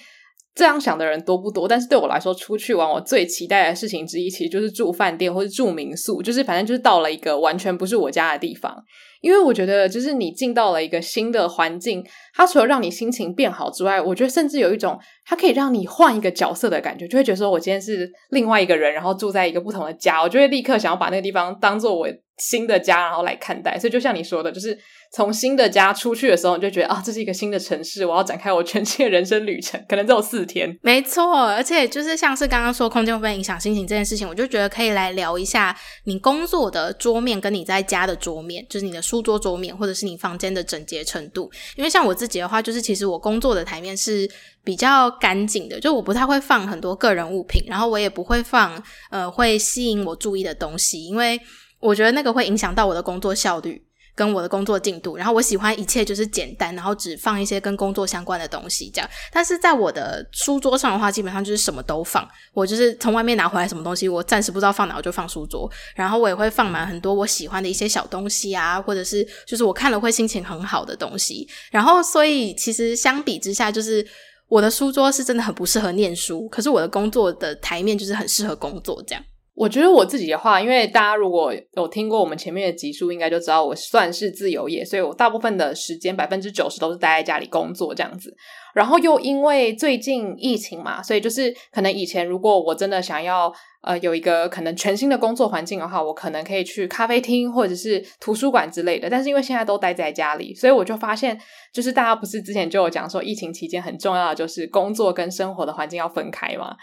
[0.55, 8.83] 这样想的人多不多，但是对我来说，出去玩我最期待的事情之一，其实就是住饭店或者住民宿，就是反正就是到了一个完全不是我家的地方。
[9.23, 12.05] 因为我觉得，就是你进到了一个新的环境，
[12.35, 22.07] 它除了让你心情变好之外，我觉得甚至有一种它可以让你换一个角色的感觉，就会觉得说我今天是另外一个人，然后住在一个不同的家，我就会立刻想要把那个地方当做我
[22.37, 23.79] 新的家，然后来看待。
[23.79, 24.79] 所以就像你说的，就是。
[25.15, 29.79] 从新的家出去的时候，你就觉得啊，这是一个新的城市，我要展开我全新的人生旅程。
[29.87, 31.49] 可能只有四天，没错。
[31.49, 41.51] 而且就是像是刚刚说空间会不会影响心情这件事情，我就觉得可以来聊一下你工作的桌面跟你在家的桌面，就是你的书桌桌面或者是你房间的整洁程度。
[41.77, 44.27] 因为像我自己的话，就是其实我工作的台面是
[44.65, 51.39] 比较干净的，就我不太会放很多个人物品，然后我也不会放呃会吸引我注意的东西，因为
[51.81, 53.85] 我觉得那个会影响到我的工作效率。
[54.15, 59.11] 跟我的工作进度，然后我喜欢一切就是简单，然后只放一些跟工作相关的东西这样。
[59.33, 62.29] 但是在我的书桌上的话，基本上就是什么都放。
[62.53, 65.71] 我就是从外面拿回来什么东西，我暂时不知道放哪，我就放书桌。
[65.95, 71.49] 然后我也会放满很多我喜欢的一些小东西啊，或者是就是我看了会心情很好的东西。
[71.71, 74.07] 然后所以其实相比之下，就是
[74.49, 79.25] 我的书桌是真的很不适合念书，可是我的工作的台面就是很适合工作这样。
[79.55, 88.35] 我觉得我自己的话，因为大家如果有听过我们前面的集数，应该就知道我算是自由业，所以我大部分的时间百分之九十都是待在家里工作这样子。
[88.75, 99.11] 然后又因为最近疫情嘛，所以就是可能以前如果我真的想要呃有一个可能全新的工作环境的话，我可能可以去咖啡厅或者是图书馆之类的。
[99.11, 101.39] 但是因为现在都待在家里，所以我就发现，
[101.75, 106.75] 就是大家不是之前就有讲说，疫情期间很重要的就是工作跟生活的环境要分开嘛。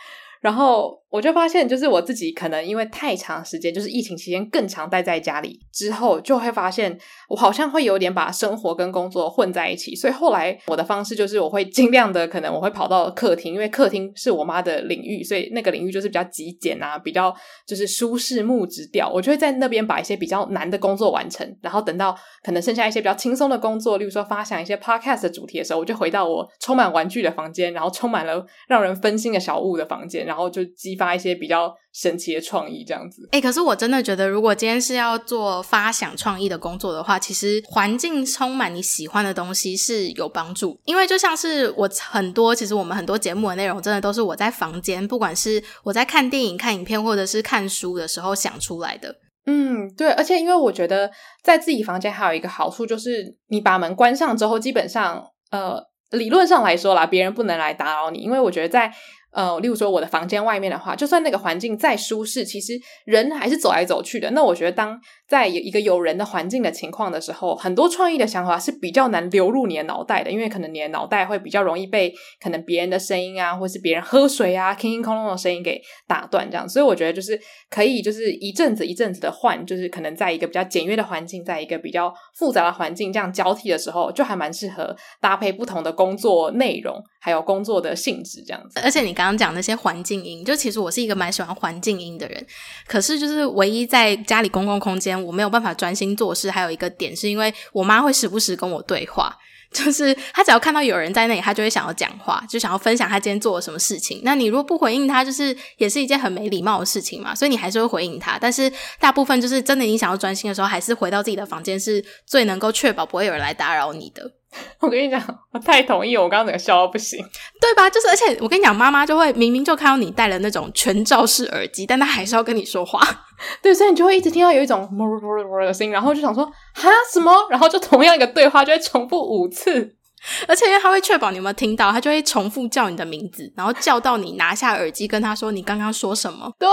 [0.42, 6.98] 然后我就发现，就是我自己可能因为太长时间，就是疫情期间更常待在家里之后，就会发现
[7.28, 9.96] 我好像会有点把生活跟工作混在一起。
[9.96, 17.36] 所以后来我的方式就是，我会尽量的可能我会跑到客厅，因为客厅是我妈的领域，所以那个领域就是比较极简啊，比较
[17.68, 19.10] 就是舒适木质调。
[19.10, 30.29] 我就会在那边把一些比较难的工作完成，然后等到可能剩下一些比较轻松的工作，例如说发想一些 podcast 主题的时候，我就回到我充满玩具的房间，然后充满了让人分心的小物的房间。
[30.30, 33.28] 然后就激发一些比较神奇的创意，这样子。
[33.32, 40.80] 哎、欸，可是我真的觉得，如果今天是要做发想创意的工作的话，其实环境充满你喜欢的东西是有帮助。
[40.86, 49.16] 因为就像是我很多，其实我们很多节目的内容，真的都是我在房间，不管是我在看电影、看影片，或者是看书的时候想出来的。
[49.48, 50.12] 嗯，对。
[50.12, 51.10] 而且因为我觉得
[51.44, 58.20] 在自己房间还有一个好处，就是你把门关上之后，基本上呃，理论上来说啦，别人不能来打扰你。
[58.20, 58.94] 因为我觉得在
[59.32, 62.74] 呃，例如说我的房间外面的话，就算那个环境再舒适，其实
[63.06, 64.32] 人还是走来走去的。
[64.32, 72.12] 那我觉得当在一个有人的环境的情况的时候，很多创意的想法是比较难流入你的脑袋的，因为可能你的脑袋会比较容易被
[72.42, 76.68] 可能别人的声音啊，或是别人喝水啊、叮叮哐啷的声音给打断这样。
[76.68, 77.40] 所以我觉得就是
[77.70, 88.80] 可以，就是一阵子一阵子的换，就是可能在一个比较简约的环境，在一个比较复杂的环境这样交替的时候，就还蛮适合搭配不同的工作内容，还有工作的性质这样子。
[88.84, 92.48] 而且你刚刚讲那些环境音，就其实我是一个蛮喜欢环境音的人，
[92.88, 95.22] 可是就是唯一在家里公共空间。
[95.22, 99.38] 我没有办法专心做事，还有一个点是因为我妈会时不时跟我对话，
[99.74, 104.22] 就是她只要看到有人在那里，她就会想要讲话，就想要分享她今天做了什么事情。
[104.24, 108.38] 那你如果不回应她，就是也是一件很没礼貌的事情嘛，所以你还是会回应她。
[108.40, 114.32] 但是大部分就是真的，你想要专心的时候，还是回到自己的房间是最能够确保不会有人来打扰你的。
[114.80, 117.24] 我跟你讲，我太同意，我刚刚整个笑到不行，
[117.62, 117.90] 对吧？
[117.90, 123.00] 就是，而且我跟你讲，妈妈就会明明就看到你戴了那种全罩式耳机，但她还是要跟你说话，
[123.62, 129.96] 对，所以你就会一直听到有一种哞哞哞哞的声音，然后就想说哈什么，然后就同样一个对话就会重复五次。
[130.48, 136.52] 而且因为他会确保你有没有听到，他就会重复叫你的名字，然后叫到你拿下耳机，跟他说你刚刚说什么。
[136.60, 136.68] 对，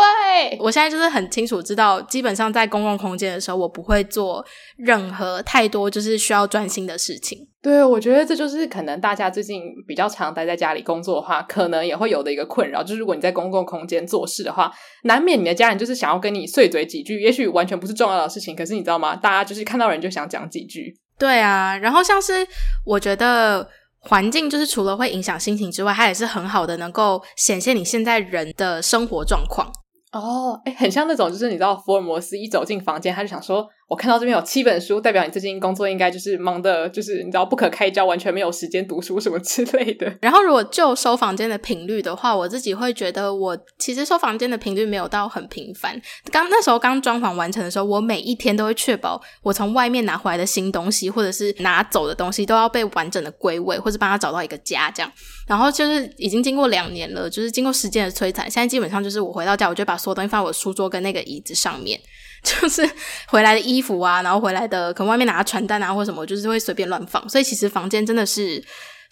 [0.61, 4.45] 我现在就是很清楚知道，基本上在公共空间的时候，我不会做
[4.77, 7.49] 任何太多就是需要专心的事情。
[7.63, 19.17] 对，我觉得这就是可能大家最近比较常待在家里工作的话，可能也会有的一个困扰，就是如果你在公共空间做事的话，难免你的家人就是想要跟你碎嘴几句，也许完全不是重要的事情，可是你知道吗？
[19.17, 20.95] 大家就是看到人就想讲几句。
[21.19, 22.47] 对啊，然后像是
[22.85, 23.69] 我觉得
[24.01, 29.71] 环境就是除了会影响心情之外，它也是很好的，能够显现你现在人的生活状况。
[30.13, 33.69] 哦，哎，很像那种，就是你知道，福尔摩斯一走进房间，他就想说。
[33.89, 40.13] 我看到这边有七本书，代表你最近工作应该就是忙的，就是你知道不可开交，完全没有时间读书什么之类的。
[40.21, 46.01] 然后，如果就收房间的频率的话，我自己会觉得，我其实收房间的频率没有到很频繁。
[46.33, 55.13] 刚那时候刚装潢完成的时候，我每一天都会确保我从外面拿回来的新东西，或者是拿走的东西，都要被完整的归位，或者帮他找到一个家这样。
[55.47, 62.01] 然后就是已经经过两年了，就是经过时间的摧残，现在基本上就是我回到家，我就把所有东西放在我书桌跟那个椅子上面。
[62.47, 62.89] 就是
[63.27, 67.29] 回来的衣服啊，然后回来的可能外面拿传单啊或什么，就是会随便乱放。
[67.29, 68.63] 所以其实房间真的是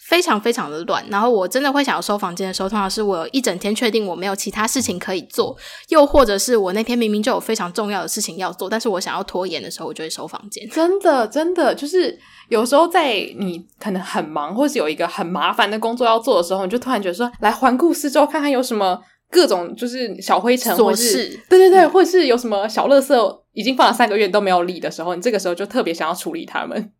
[0.07, 5.55] 非常非常的乱，然后我真的会想要收房间的时候，通常是我一整天确定我没有其他事情可以做，
[5.89, 10.67] 又或者是我那天明明就有非常重要的事情要做，但是我想要拖延的时候，我就会收房间。
[10.69, 12.17] 真的，真的，就是
[12.49, 19.01] 有时候在你可能很忙，或是有一个很麻烦的工作要做的时候，你就突然觉得说，来环顾四周，看看有什么
[19.31, 26.91] 各种就是小灰尘，或是对对对，嗯、或是有什么小垃圾已经放了三个月都没有理的时候，你这个时候就特别想要处理它们。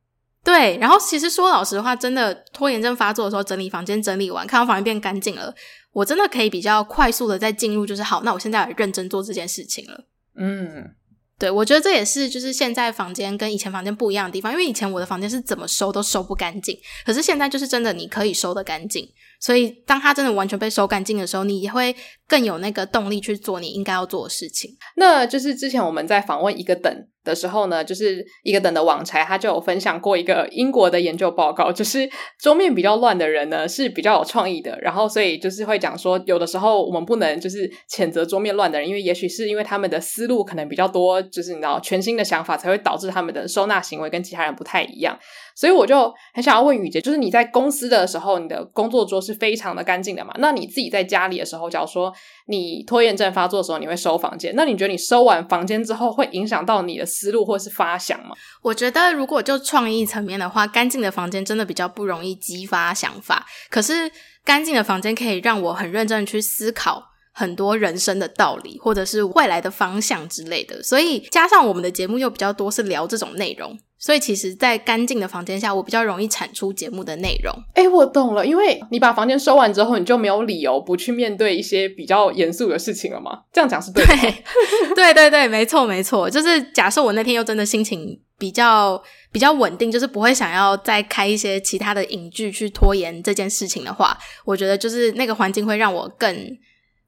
[0.43, 5.51] 对，然后其实说老实话，真的拖延症发作的时候，整理房间整理完，看到房间变干净了，
[5.91, 10.05] 我真的可以比较快速的再进入，就是好，那我现在认真做这件事情了。
[10.38, 10.91] 嗯，
[11.39, 19.09] 对，我觉得这也是就是现在房间跟以前房间不一样的地方，因为以前我的房间是怎么收都收不干净，可是现在就是真的你可以收得干净，
[19.39, 21.95] 所以当它真的完全被收干净的时候，你也会
[22.28, 24.71] 更有那个动力去做你应该要做的事情。
[24.95, 32.07] 那就是之前我们在访问一个等的时候呢，就是一个等的网柴，他就有分享过一个英国的研究报告，就是
[32.39, 45.17] 桌面比较乱的人呢是比较有创意的，然后所以就是会讲说，有的时候我们不能就是谴责桌面乱的人，因为也许是因为他们的思路可能比较多，就是你知道全新的想法才会导致他们的收纳行为跟其他人不太一样。
[45.55, 50.36] 所以我就很想要问语婕，就是你在公司的时候，你的工作桌是非常的干净的嘛？
[50.38, 52.13] 那你自己在家里的时候，假如说
[52.47, 58.36] 你拖延症发作的时候，你会收房间，那你觉得你收完房间之后，会影响到你的思路或是发想吗？
[58.61, 64.11] 我觉得如果就创意层面的话，干净的房间真的比较不容易激发想法，可是
[64.43, 70.82] 干净的房间可以让我很认真去思考很多人生的道理，或者是未来的方向之类的。
[70.84, 73.78] 所以加上我们的节目又比较多是聊这种内容。
[74.06, 77.51] 所以其实，在干净的房间下，我比较容易产出节目的内容。
[77.74, 83.32] 诶，我懂了，因为你把房间收完之后，你就没有理由不去面对一些比较严肃的事情了吗？
[83.51, 84.14] 这样讲是对的。
[84.93, 86.30] 对，对对对，没错没错。
[86.30, 89.01] 就是假设我那天又真的心情比较
[89.32, 96.56] 比较稳定，就是不会想要再开一些其他的影剧去拖延这件事情的话，我觉得就是那个环境会让我更。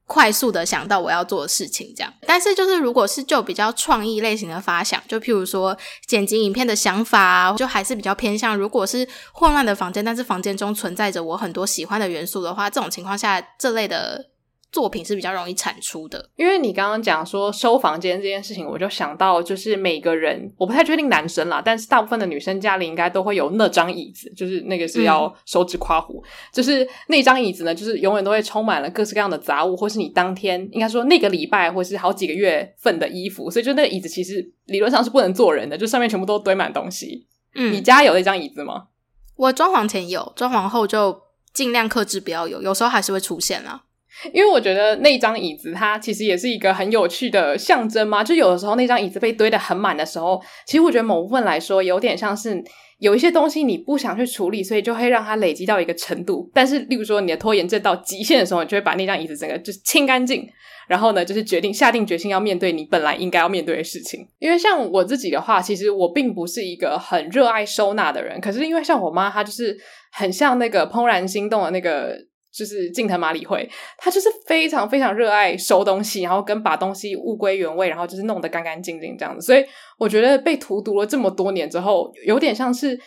[0.08, 2.12] 快速的想到我要做的事情，这样。
[2.26, 8.56] 但是就是如果是就比较创意类型的发想，就譬如说剪辑影片的想法，就还是比较偏向。
[8.56, 14.30] 如果是混乱的房间，但是房间中存在着我很多喜欢的元素的话，这种情况下，这类的。
[14.70, 37.26] 作品是比较容易产出的，因为你刚刚讲说收房间这件事情，我就想到就是每个人，我不太确定男生啦，但是大部分的女生家里应该都会有那张椅子，就是那个是要手指夸胡，嗯、就是那张椅子呢，就是永远都会充满了各式各样的杂物，或是你当天应该说那个礼拜或是好几个月份的衣服，所以就那个椅子其实理论上是不能坐人的，就上面全部都堆满东西。
[37.54, 38.88] 嗯，你家有那张椅子吗？
[39.36, 41.18] 我装潢前有，装潢后就
[41.54, 43.84] 尽量克制不要有，有时候还是会出现啦。
[44.32, 52.62] 因为我觉得那张椅子它其实也是一个很有趣的象征嘛，就有的时候那张椅子被堆得很满的时候，其实我觉得某部分来说有点像是
[52.98, 56.50] 有一些东西你不想去处理，所以就会让它累积到一个程度。
[56.52, 60.44] 但是，例如说你的拖延症到极限的时候，你就会把那张椅子整个就清干净，
[60.88, 64.26] 然后呢，就是决定下定决心要面对你本来应该要面对的事情。
[64.40, 69.78] 因为像我自己的话，其实我并不是一个很热爱收纳的人，可是因为像我妈，她就是
[70.10, 72.16] 很像那个怦然心动的那个。
[72.58, 79.46] 就是近藤麻里惠，他就是非常非常热爱收东西，然后跟把东西物归原位，然后就是弄得干干净净这样子。
[79.46, 79.64] 所以
[79.98, 82.98] 我觉得被荼毒了这么多年之后，有点像是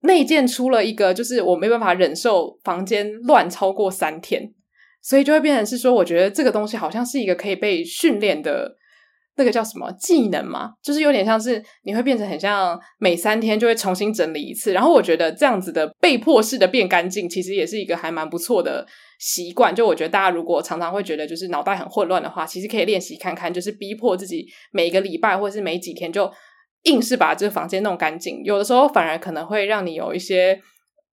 [0.00, 4.52] 内建出了一个，就是我没办法忍受房间乱超过三天，
[5.00, 8.79] 所以就会变成是说，我觉得这个东西好像是一个可以被训练的。
[9.40, 10.74] 那个叫什么技能嘛？
[10.82, 14.74] 就是有点像是你会变成很像每三天就会重新整理一次。
[14.74, 18.86] 然后我觉得这样子的被迫式的变干净，其实也是一个还蛮不错的
[19.18, 19.74] 习惯。
[19.74, 26.30] 就我觉得大家如果常常会觉得就是脑袋很混乱的话，其实可以练习看看，就是逼迫自己每个礼拜或者是每几天就
[26.82, 28.42] 硬是把这个房间弄干净。
[28.44, 30.60] 有的时候反而可能会让你有一些。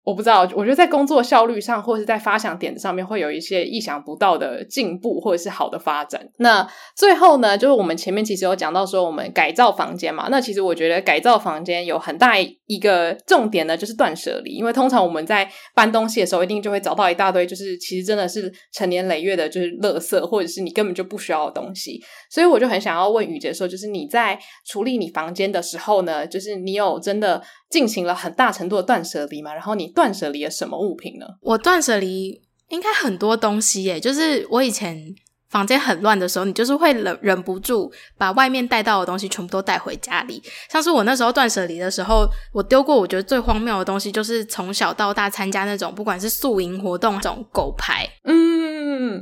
[0.07, 6.25] 我不知道，我觉得在工作效率上，或者是在发想点子上面，会有一些意想不到的进步，或者是好的发展。
[6.39, 10.29] 那最后呢，就是我们前面其实有讲到说，我们改造房间嘛。
[10.31, 14.53] 那其实我觉得改造房间有很大一个重点呢，就是断舍离。
[14.53, 22.01] 因为通常我们在搬东西的时候，一定就会找到一大堆，就是其实真的是成年累月的，就是垃圾，或者是你根本就不需要的东西。
[22.31, 29.53] 所以我就很想要问雨杰说，就是你在处理你房间的时候呢，就是你有真的进行了很大程度的断舍离嘛？
[29.53, 31.27] 然后你断舍离了什么物品呢？
[31.41, 35.15] 我断舍离应该很多东西耶，就是我以前
[35.49, 40.43] 房间很乱的时候，你就是会忍忍不住把外面带到的东西全部都带回家里。
[40.69, 48.56] 像是我那时候断舍离的时候，我丢过我觉得最荒谬的东西，就是从小到大参加那种不管是宿营活动这种狗牌，嗯。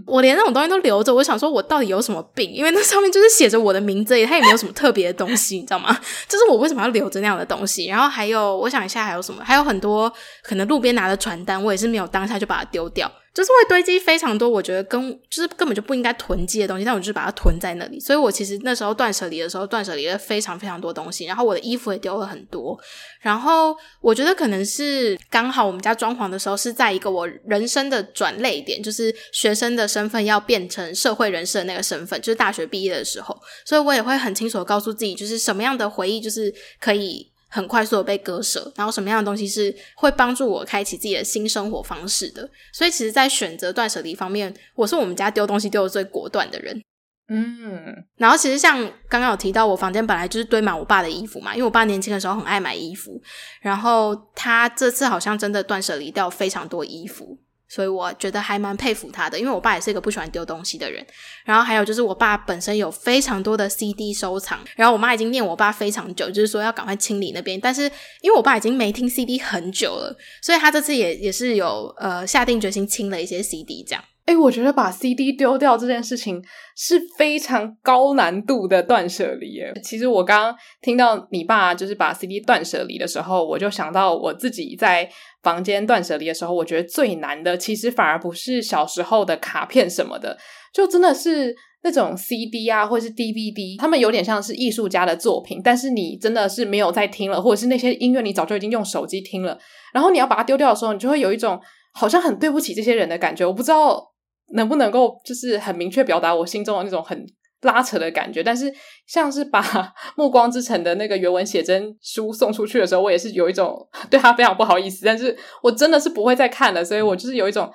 [0.07, 2.51] 我连那种东西都留着，我想说我到底有什么病？
[2.53, 5.97] 因为那上面就是写着我的名字，它也没有什么特别的东西，你知道吗？
[6.29, 7.87] 就是我为什么要留着那样的东西？
[7.87, 9.43] 然后还有，我想一下还有什么？
[9.45, 10.13] 还有很多
[10.43, 13.11] 可能路边拿的传单，我也是没有当下就把它丢掉。
[13.35, 17.99] 就是会堆积非常多，我觉得跟就是根本就不应该囤积的东西，但我就是把它囤在那里。
[17.99, 22.79] 所以我其实那时候断舍离的时候，断舍离了非常非常多东西，然后我的衣服也丢了很多。
[23.21, 37.34] 然后我觉得可能是刚好我们家装潢的时候是在一个我人生的转捩点，就是学生的身份要变成社会人士的那个身份，就是大学毕业的时候，所以我也会很清楚的告诉自己，就是什么样的回忆就是可以。
[37.55, 42.51] 很快速的被割舍，然后什么样的东西是会帮助我开启自己的新生活方式的？
[42.73, 46.83] 所以其实，在选择断舍离方面，我是我们家丢东西丢的最果断的人。
[47.29, 48.77] 嗯，然后其实像
[49.09, 53.23] 刚刚有提到，我房间本来就是堆满我爸的衣服嘛，因为我爸年轻的时候很爱买衣服，
[53.61, 57.39] 然后他这次好像真的断舍离掉非常多衣服。
[57.69, 61.05] 所以我觉得还蛮佩服他的，因为我爸也是一个不喜欢丢东西的人。
[61.45, 67.61] 然后还有就是我爸本身有非常多的 CD 收藏，然后我妈已经念我爸非常久，就是说要赶快清理那边。
[67.61, 67.83] 但是
[68.21, 74.05] 因为我爸已经没听 CD 很久了，所以他这次也也是有呃下定决心清了一些 CD 这样。
[74.27, 76.43] 诶，我觉得把 CD 丢掉这件事情
[76.75, 79.71] 是非常高难度的断舍离耶。
[79.83, 85.07] 其实我刚刚听到你爸就是把 CD 断舍离的时候，我就想到我自己在
[85.45, 90.37] 房间断舍离的时候，我觉得最难的其实反而不是小时候的卡片什么的，
[90.73, 99.57] 就真的是那种 CD 啊，或者是 DVD，他们有点像是艺术家的作品，但是你真的是没有在听了，或者是那些音乐你早就已经用手机听了，
[99.93, 101.61] 然后你要把它丢掉的时候，你就会有一种
[101.93, 103.47] 好像很对不起这些人的感觉。
[103.47, 104.11] 我不知道。
[104.53, 107.19] 能不能够就是很明确表达我心中的那种很
[107.65, 108.43] 拉扯的感觉？
[108.43, 108.73] 但是
[109.07, 109.61] 像是把
[110.17, 115.05] 《暮光之城》的那个原文写真书送出去的时候，我也是有一种对他非常不好意思。
[115.05, 117.71] 但是我真的是不会再看了，所以我就是有一种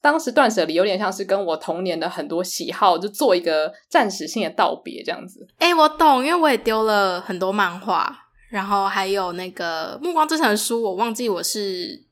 [0.00, 5.46] 当时断舍离，有点像是跟我童年的很多喜好就做一个暂时性的道别这样子。
[5.58, 8.14] 诶，我懂，因为我也丢了很多漫画，
[8.50, 12.06] 然后还有那个《暮光之城》的书，我忘记我是。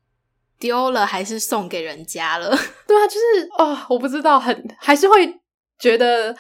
[0.59, 2.49] 丢了还是送给人家了？
[2.89, 5.31] 对啊，就是哦，我不知道，很还是会
[5.79, 6.35] 觉得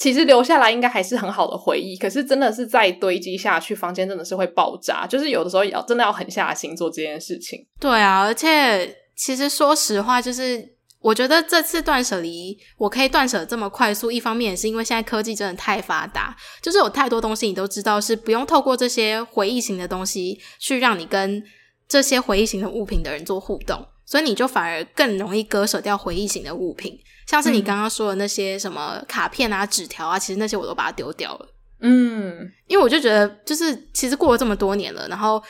[0.00, 1.94] 其实留下来应该还是很好的回忆。
[1.96, 5.06] 可是真的是再堆积下去，房间真的是会爆炸。
[5.06, 7.64] 就是有的时候也要真的要狠下心做这件事情。
[7.78, 10.66] 对啊，而且其实说实话，就是
[11.00, 21.44] 我觉得这次断舍离我可以断舍这么快速，一方面也是因为现在科技真的太发达，就是有太多东西你都知道是不用透过这些回忆型的东西去让你跟。
[21.90, 26.98] 这些回忆型的物品的人做互动，所以你就反而更容易割舍掉回忆型的物品，
[27.28, 31.48] 像是你刚刚说的那些什么卡片啊、纸条啊，其实那些我都把它丢掉了。
[31.80, 35.40] 嗯，因为我就觉得，就是其实过了这么多年了，然后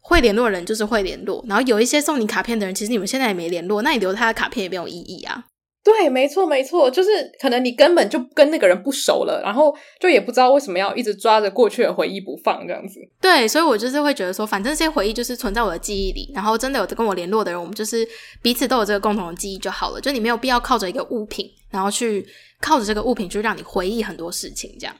[0.00, 5.46] 会联络的人就是会联络，然后有一些送你卡片的人，其实你们现在也没联络，那你留他的卡片也没有意义啊。
[5.84, 12.98] 对，没错，没错，就是可能你根本就跟那个人不熟了，然后就也不知道为什么要一直抓着过去的回忆不放这样子。
[13.20, 18.08] 对，所以我就是会觉得说，反正这些回忆就是存在我的记忆里，然后真的有跟我联络的人，我们就是
[18.40, 20.00] 彼此都有这个共同的记忆就好了。
[20.00, 22.26] 就你没有必要靠着一个物品，然后去
[22.62, 24.96] 靠着这个物品去让你回忆很多事情，这样。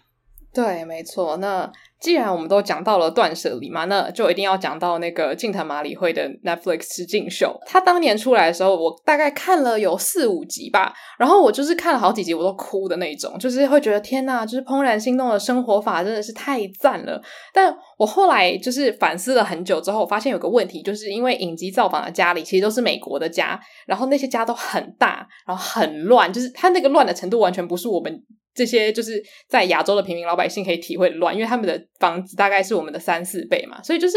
[0.53, 1.39] 对，没错。
[1.39, 1.73] 那
[2.05, 7.59] 既然我们都讲到了断舍离嘛，那就一定要讲到那个近藤麻里惠的 Netflix 实境秀。
[7.67, 17.19] 他当年出来的时候，我大概看了有四五集吧，然后我就是看了好几集，我都哭的那种，就是会觉得天呐，就是怦然心动的生活法真的是太赞了。
[17.55, 28.23] 但我后来就是反思了很久之后，我发现有个问题，就是因为影集造访的家里其实都是美国的家，然后那些家都很大，然后很乱，就是他那个乱的程度完全不是我们。
[28.55, 34.17] 这些就是在亚洲的平民老百姓可以体会乱，因为他们的房子大概是我们的三四倍嘛，所以就是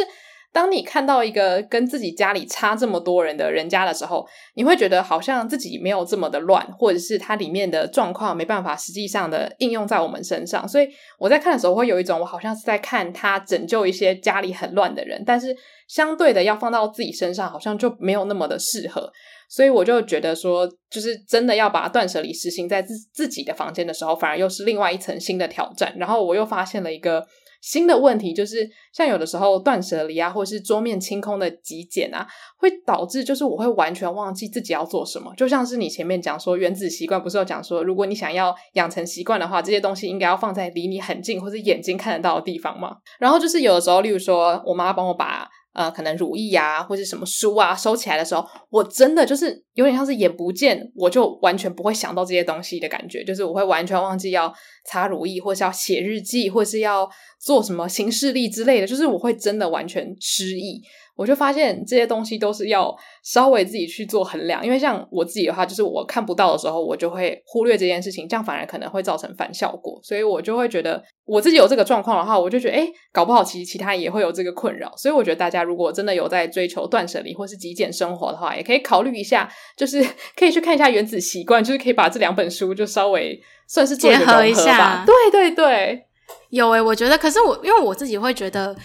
[0.53, 4.25] 当你看到一个跟自己家里差这么多人的人家的时候，
[4.55, 10.67] 你会觉得好像自己没有这么的乱，或者是它里面的状况没办法实际上的应用在我们身上。
[10.67, 10.87] 所以
[11.19, 15.55] 我在看的时候会有一种我好像是在看他拯救一些家里很乱的人，但是
[15.87, 19.11] 相对的要放到自己身上，好像就没有那么的适合。
[19.49, 25.93] 所以我就觉得说，就是真的要把断舍离实行在自自己的房间的时候，反而又是另外一层新的挑战。
[25.97, 27.25] 然后我又发现了一个
[27.61, 32.27] 新的问题，就是像有的时候断舍离啊，或者是桌面清空的极简啊，
[32.57, 35.33] 会导致就是我会完全忘记自己要做什么。
[35.35, 42.97] 就像是你前面讲说原子习惯，不是有讲说，如果你想要养成习惯的话，这些东西应该要放在离你很近或者眼睛看得到的地方嘛。
[43.19, 45.47] 然后就是有的时候，例如说我妈帮我把。
[45.77, 54.51] 呃，可能如意呀，或者什么书啊，收起来的时候，我真的就是有点像是眼不见，我就完全不会想到这些东西的感觉，就是我会完全忘记要
[54.85, 57.07] 擦如意，或是要写日记，或是要
[57.39, 60.81] 做什么行事历之类的，就是我会真的完全失忆。
[61.17, 80.05] 我就发现这些东西都是要稍微自己去做衡量，因为像我自己的话，就是我看不到的时候，我就会忽略这件事情，这样反而可能会造成反效果，所以我就会觉得我自己有这个状况的话，我就觉得诶，搞不好其实其他人也会有这个困扰，所以我觉得大家如果真的有在追求断舍离或是极简生活的话，也可以考虑一下，就是
[80.37, 86.05] 可以去看一下《原子习惯》，就是可以把这两本书就稍微算是结合一下，对对对，
[86.51, 88.75] 有诶，我觉得，可是我因为我自己会觉得。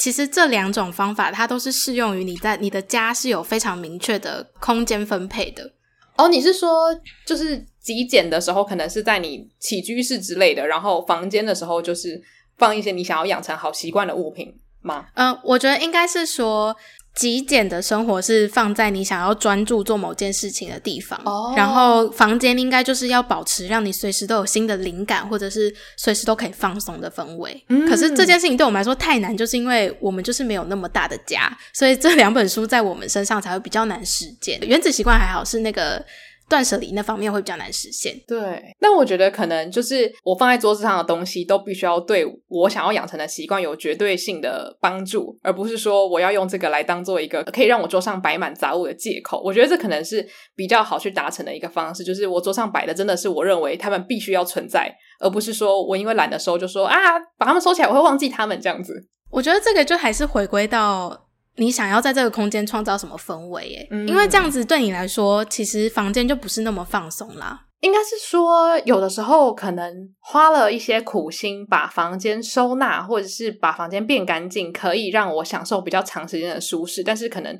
[0.00, 5.70] 其实这两种方法，它都是适用于你在你的家是有非常明确的空间分配的。
[6.16, 6.88] 哦，你是说
[7.26, 12.18] 就是极简的时候，可能是在你起居室之类的，然后房间的时候就是
[12.56, 15.04] 放一些你想要养成好习惯的物品吗？
[15.16, 16.74] 嗯、呃，我觉得应该是说。
[17.14, 21.58] 极简的生活是放在你想要专注做某件事情的地方，oh.
[21.58, 27.62] 然后房间应该就是要保持让你随时都有新的灵感，或者是随时都可以放松的氛围。
[27.68, 34.58] 嗯，可是这件事情对我们来说太难，就是因为我们就是没有那么大的家，所以这两本书在我们身上才会比较难实践。
[34.60, 36.04] 原子习惯还好，是那个。
[36.50, 38.14] 断舍离那方面会比较难实现。
[38.26, 49.40] 对，那我觉得可能就是我放在桌子上的东西都必须要对我想要养成的习惯有绝对性的帮助，而不是说我要用这个来当做一个 可以让我桌上摆满杂物的借口。
[49.44, 50.26] 我觉得这可能是
[50.56, 56.96] 比较好去达成的一个方式，就是我桌上摆的真的是我认为他们必须要存在，而不是说我因为懒得收就说啊，
[57.38, 59.06] 把它们收起来，我会忘记他们这样子。
[59.30, 61.28] 我觉得这个就还是回归到。
[61.56, 63.62] 你想要在这个空间创造什么氛围？
[63.62, 67.66] 诶，嗯，因为这样子对你来说，其实房间就不是那么放松啦。
[67.80, 77.02] 应该是说，有的时候可能花了一些苦心把房间收纳，或者是把房间变干净，可以让我享受比较长时间的舒适。
[77.02, 77.58] 但是可能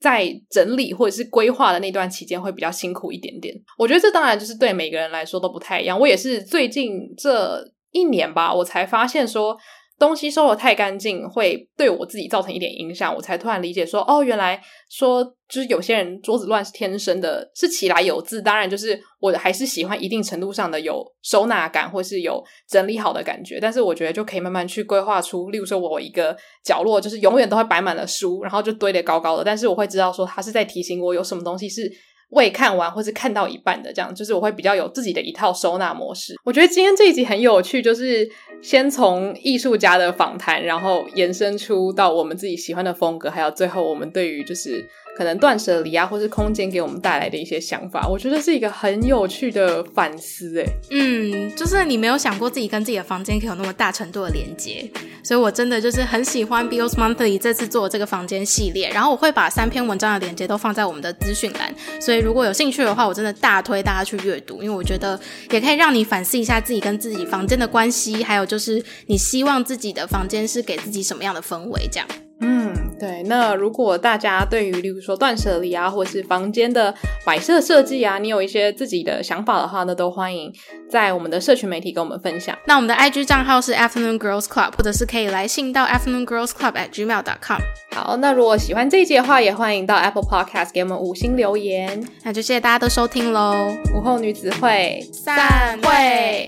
[0.00, 3.54] 在整理或者是规划的那段期间，会比较辛苦一点点。
[3.78, 5.98] 我觉得这当然就是对每个人来说都不太一样。
[5.98, 9.56] 我也是最近这一年吧，我才发现说。
[9.98, 13.14] 东西收得太干净，会对我自己造成一点影响。
[13.14, 18.42] 我才突然理解说，哦，原来说就是有些人桌子乱是天生的，是起来有字。
[18.42, 23.58] 当然，就是我还是喜欢一定程度上的有收纳感，或是有整理好的感觉。
[23.60, 29.44] 但是我觉得就可以慢慢去规划出，例如说我一个角落就是永远都会摆满了书，然后就堆得高高的。
[29.44, 31.90] 但是我会知道说，它是在提醒我有什么东西是。
[32.34, 36.34] 未看完或是看到一半的，这样就是我会比较有自己的一套收纳模式。
[36.44, 38.28] 我觉得今天这一集很有趣，就是
[38.60, 44.86] 先从艺术家的访谈，然后延伸出到我们自己喜欢的风格，还有最后我们对于就是。
[45.16, 50.60] 可能断舍离啊，或是空间给我们带来的一些想法，我觉得是一个很有趣的反思。
[50.60, 54.90] 哎，嗯，就是你没有想过自己跟自己的房间可以有那么大程度的连接，
[55.22, 58.90] 所以我真的就是很喜欢 BIOS Monthly 这次做这个房间系列。
[58.90, 65.18] 然后我会把三篇文章的连接都放在我们的资讯栏，所以如果有兴趣的话，我真的大推大家去阅读，因为我觉得
[65.50, 72.08] 也可以让你反思一下自己跟自己房间的关系，还有就是你希望自己的房间是给自己什么样的氛围，这样。
[72.40, 73.22] 嗯，对。
[73.24, 80.52] 那如果大家对于，例如说断舍离啊，或是房间的摆设设计啊，你有一些自己的想法的话，那都欢迎
[80.90, 82.56] 在我们的社群媒体跟我们分享。
[82.66, 87.60] 那我们的 IG 账号是 Afternoon Girls Club，或者是可以来信到 Afternoon Girls Club at gmail.com。
[87.94, 92.04] 好，那如果喜欢这一集的话，也欢迎到 Apple Podcast 给我们五星留言。
[92.24, 93.54] 那就谢谢大家的收听喽，
[93.94, 96.46] 午后女子会散会。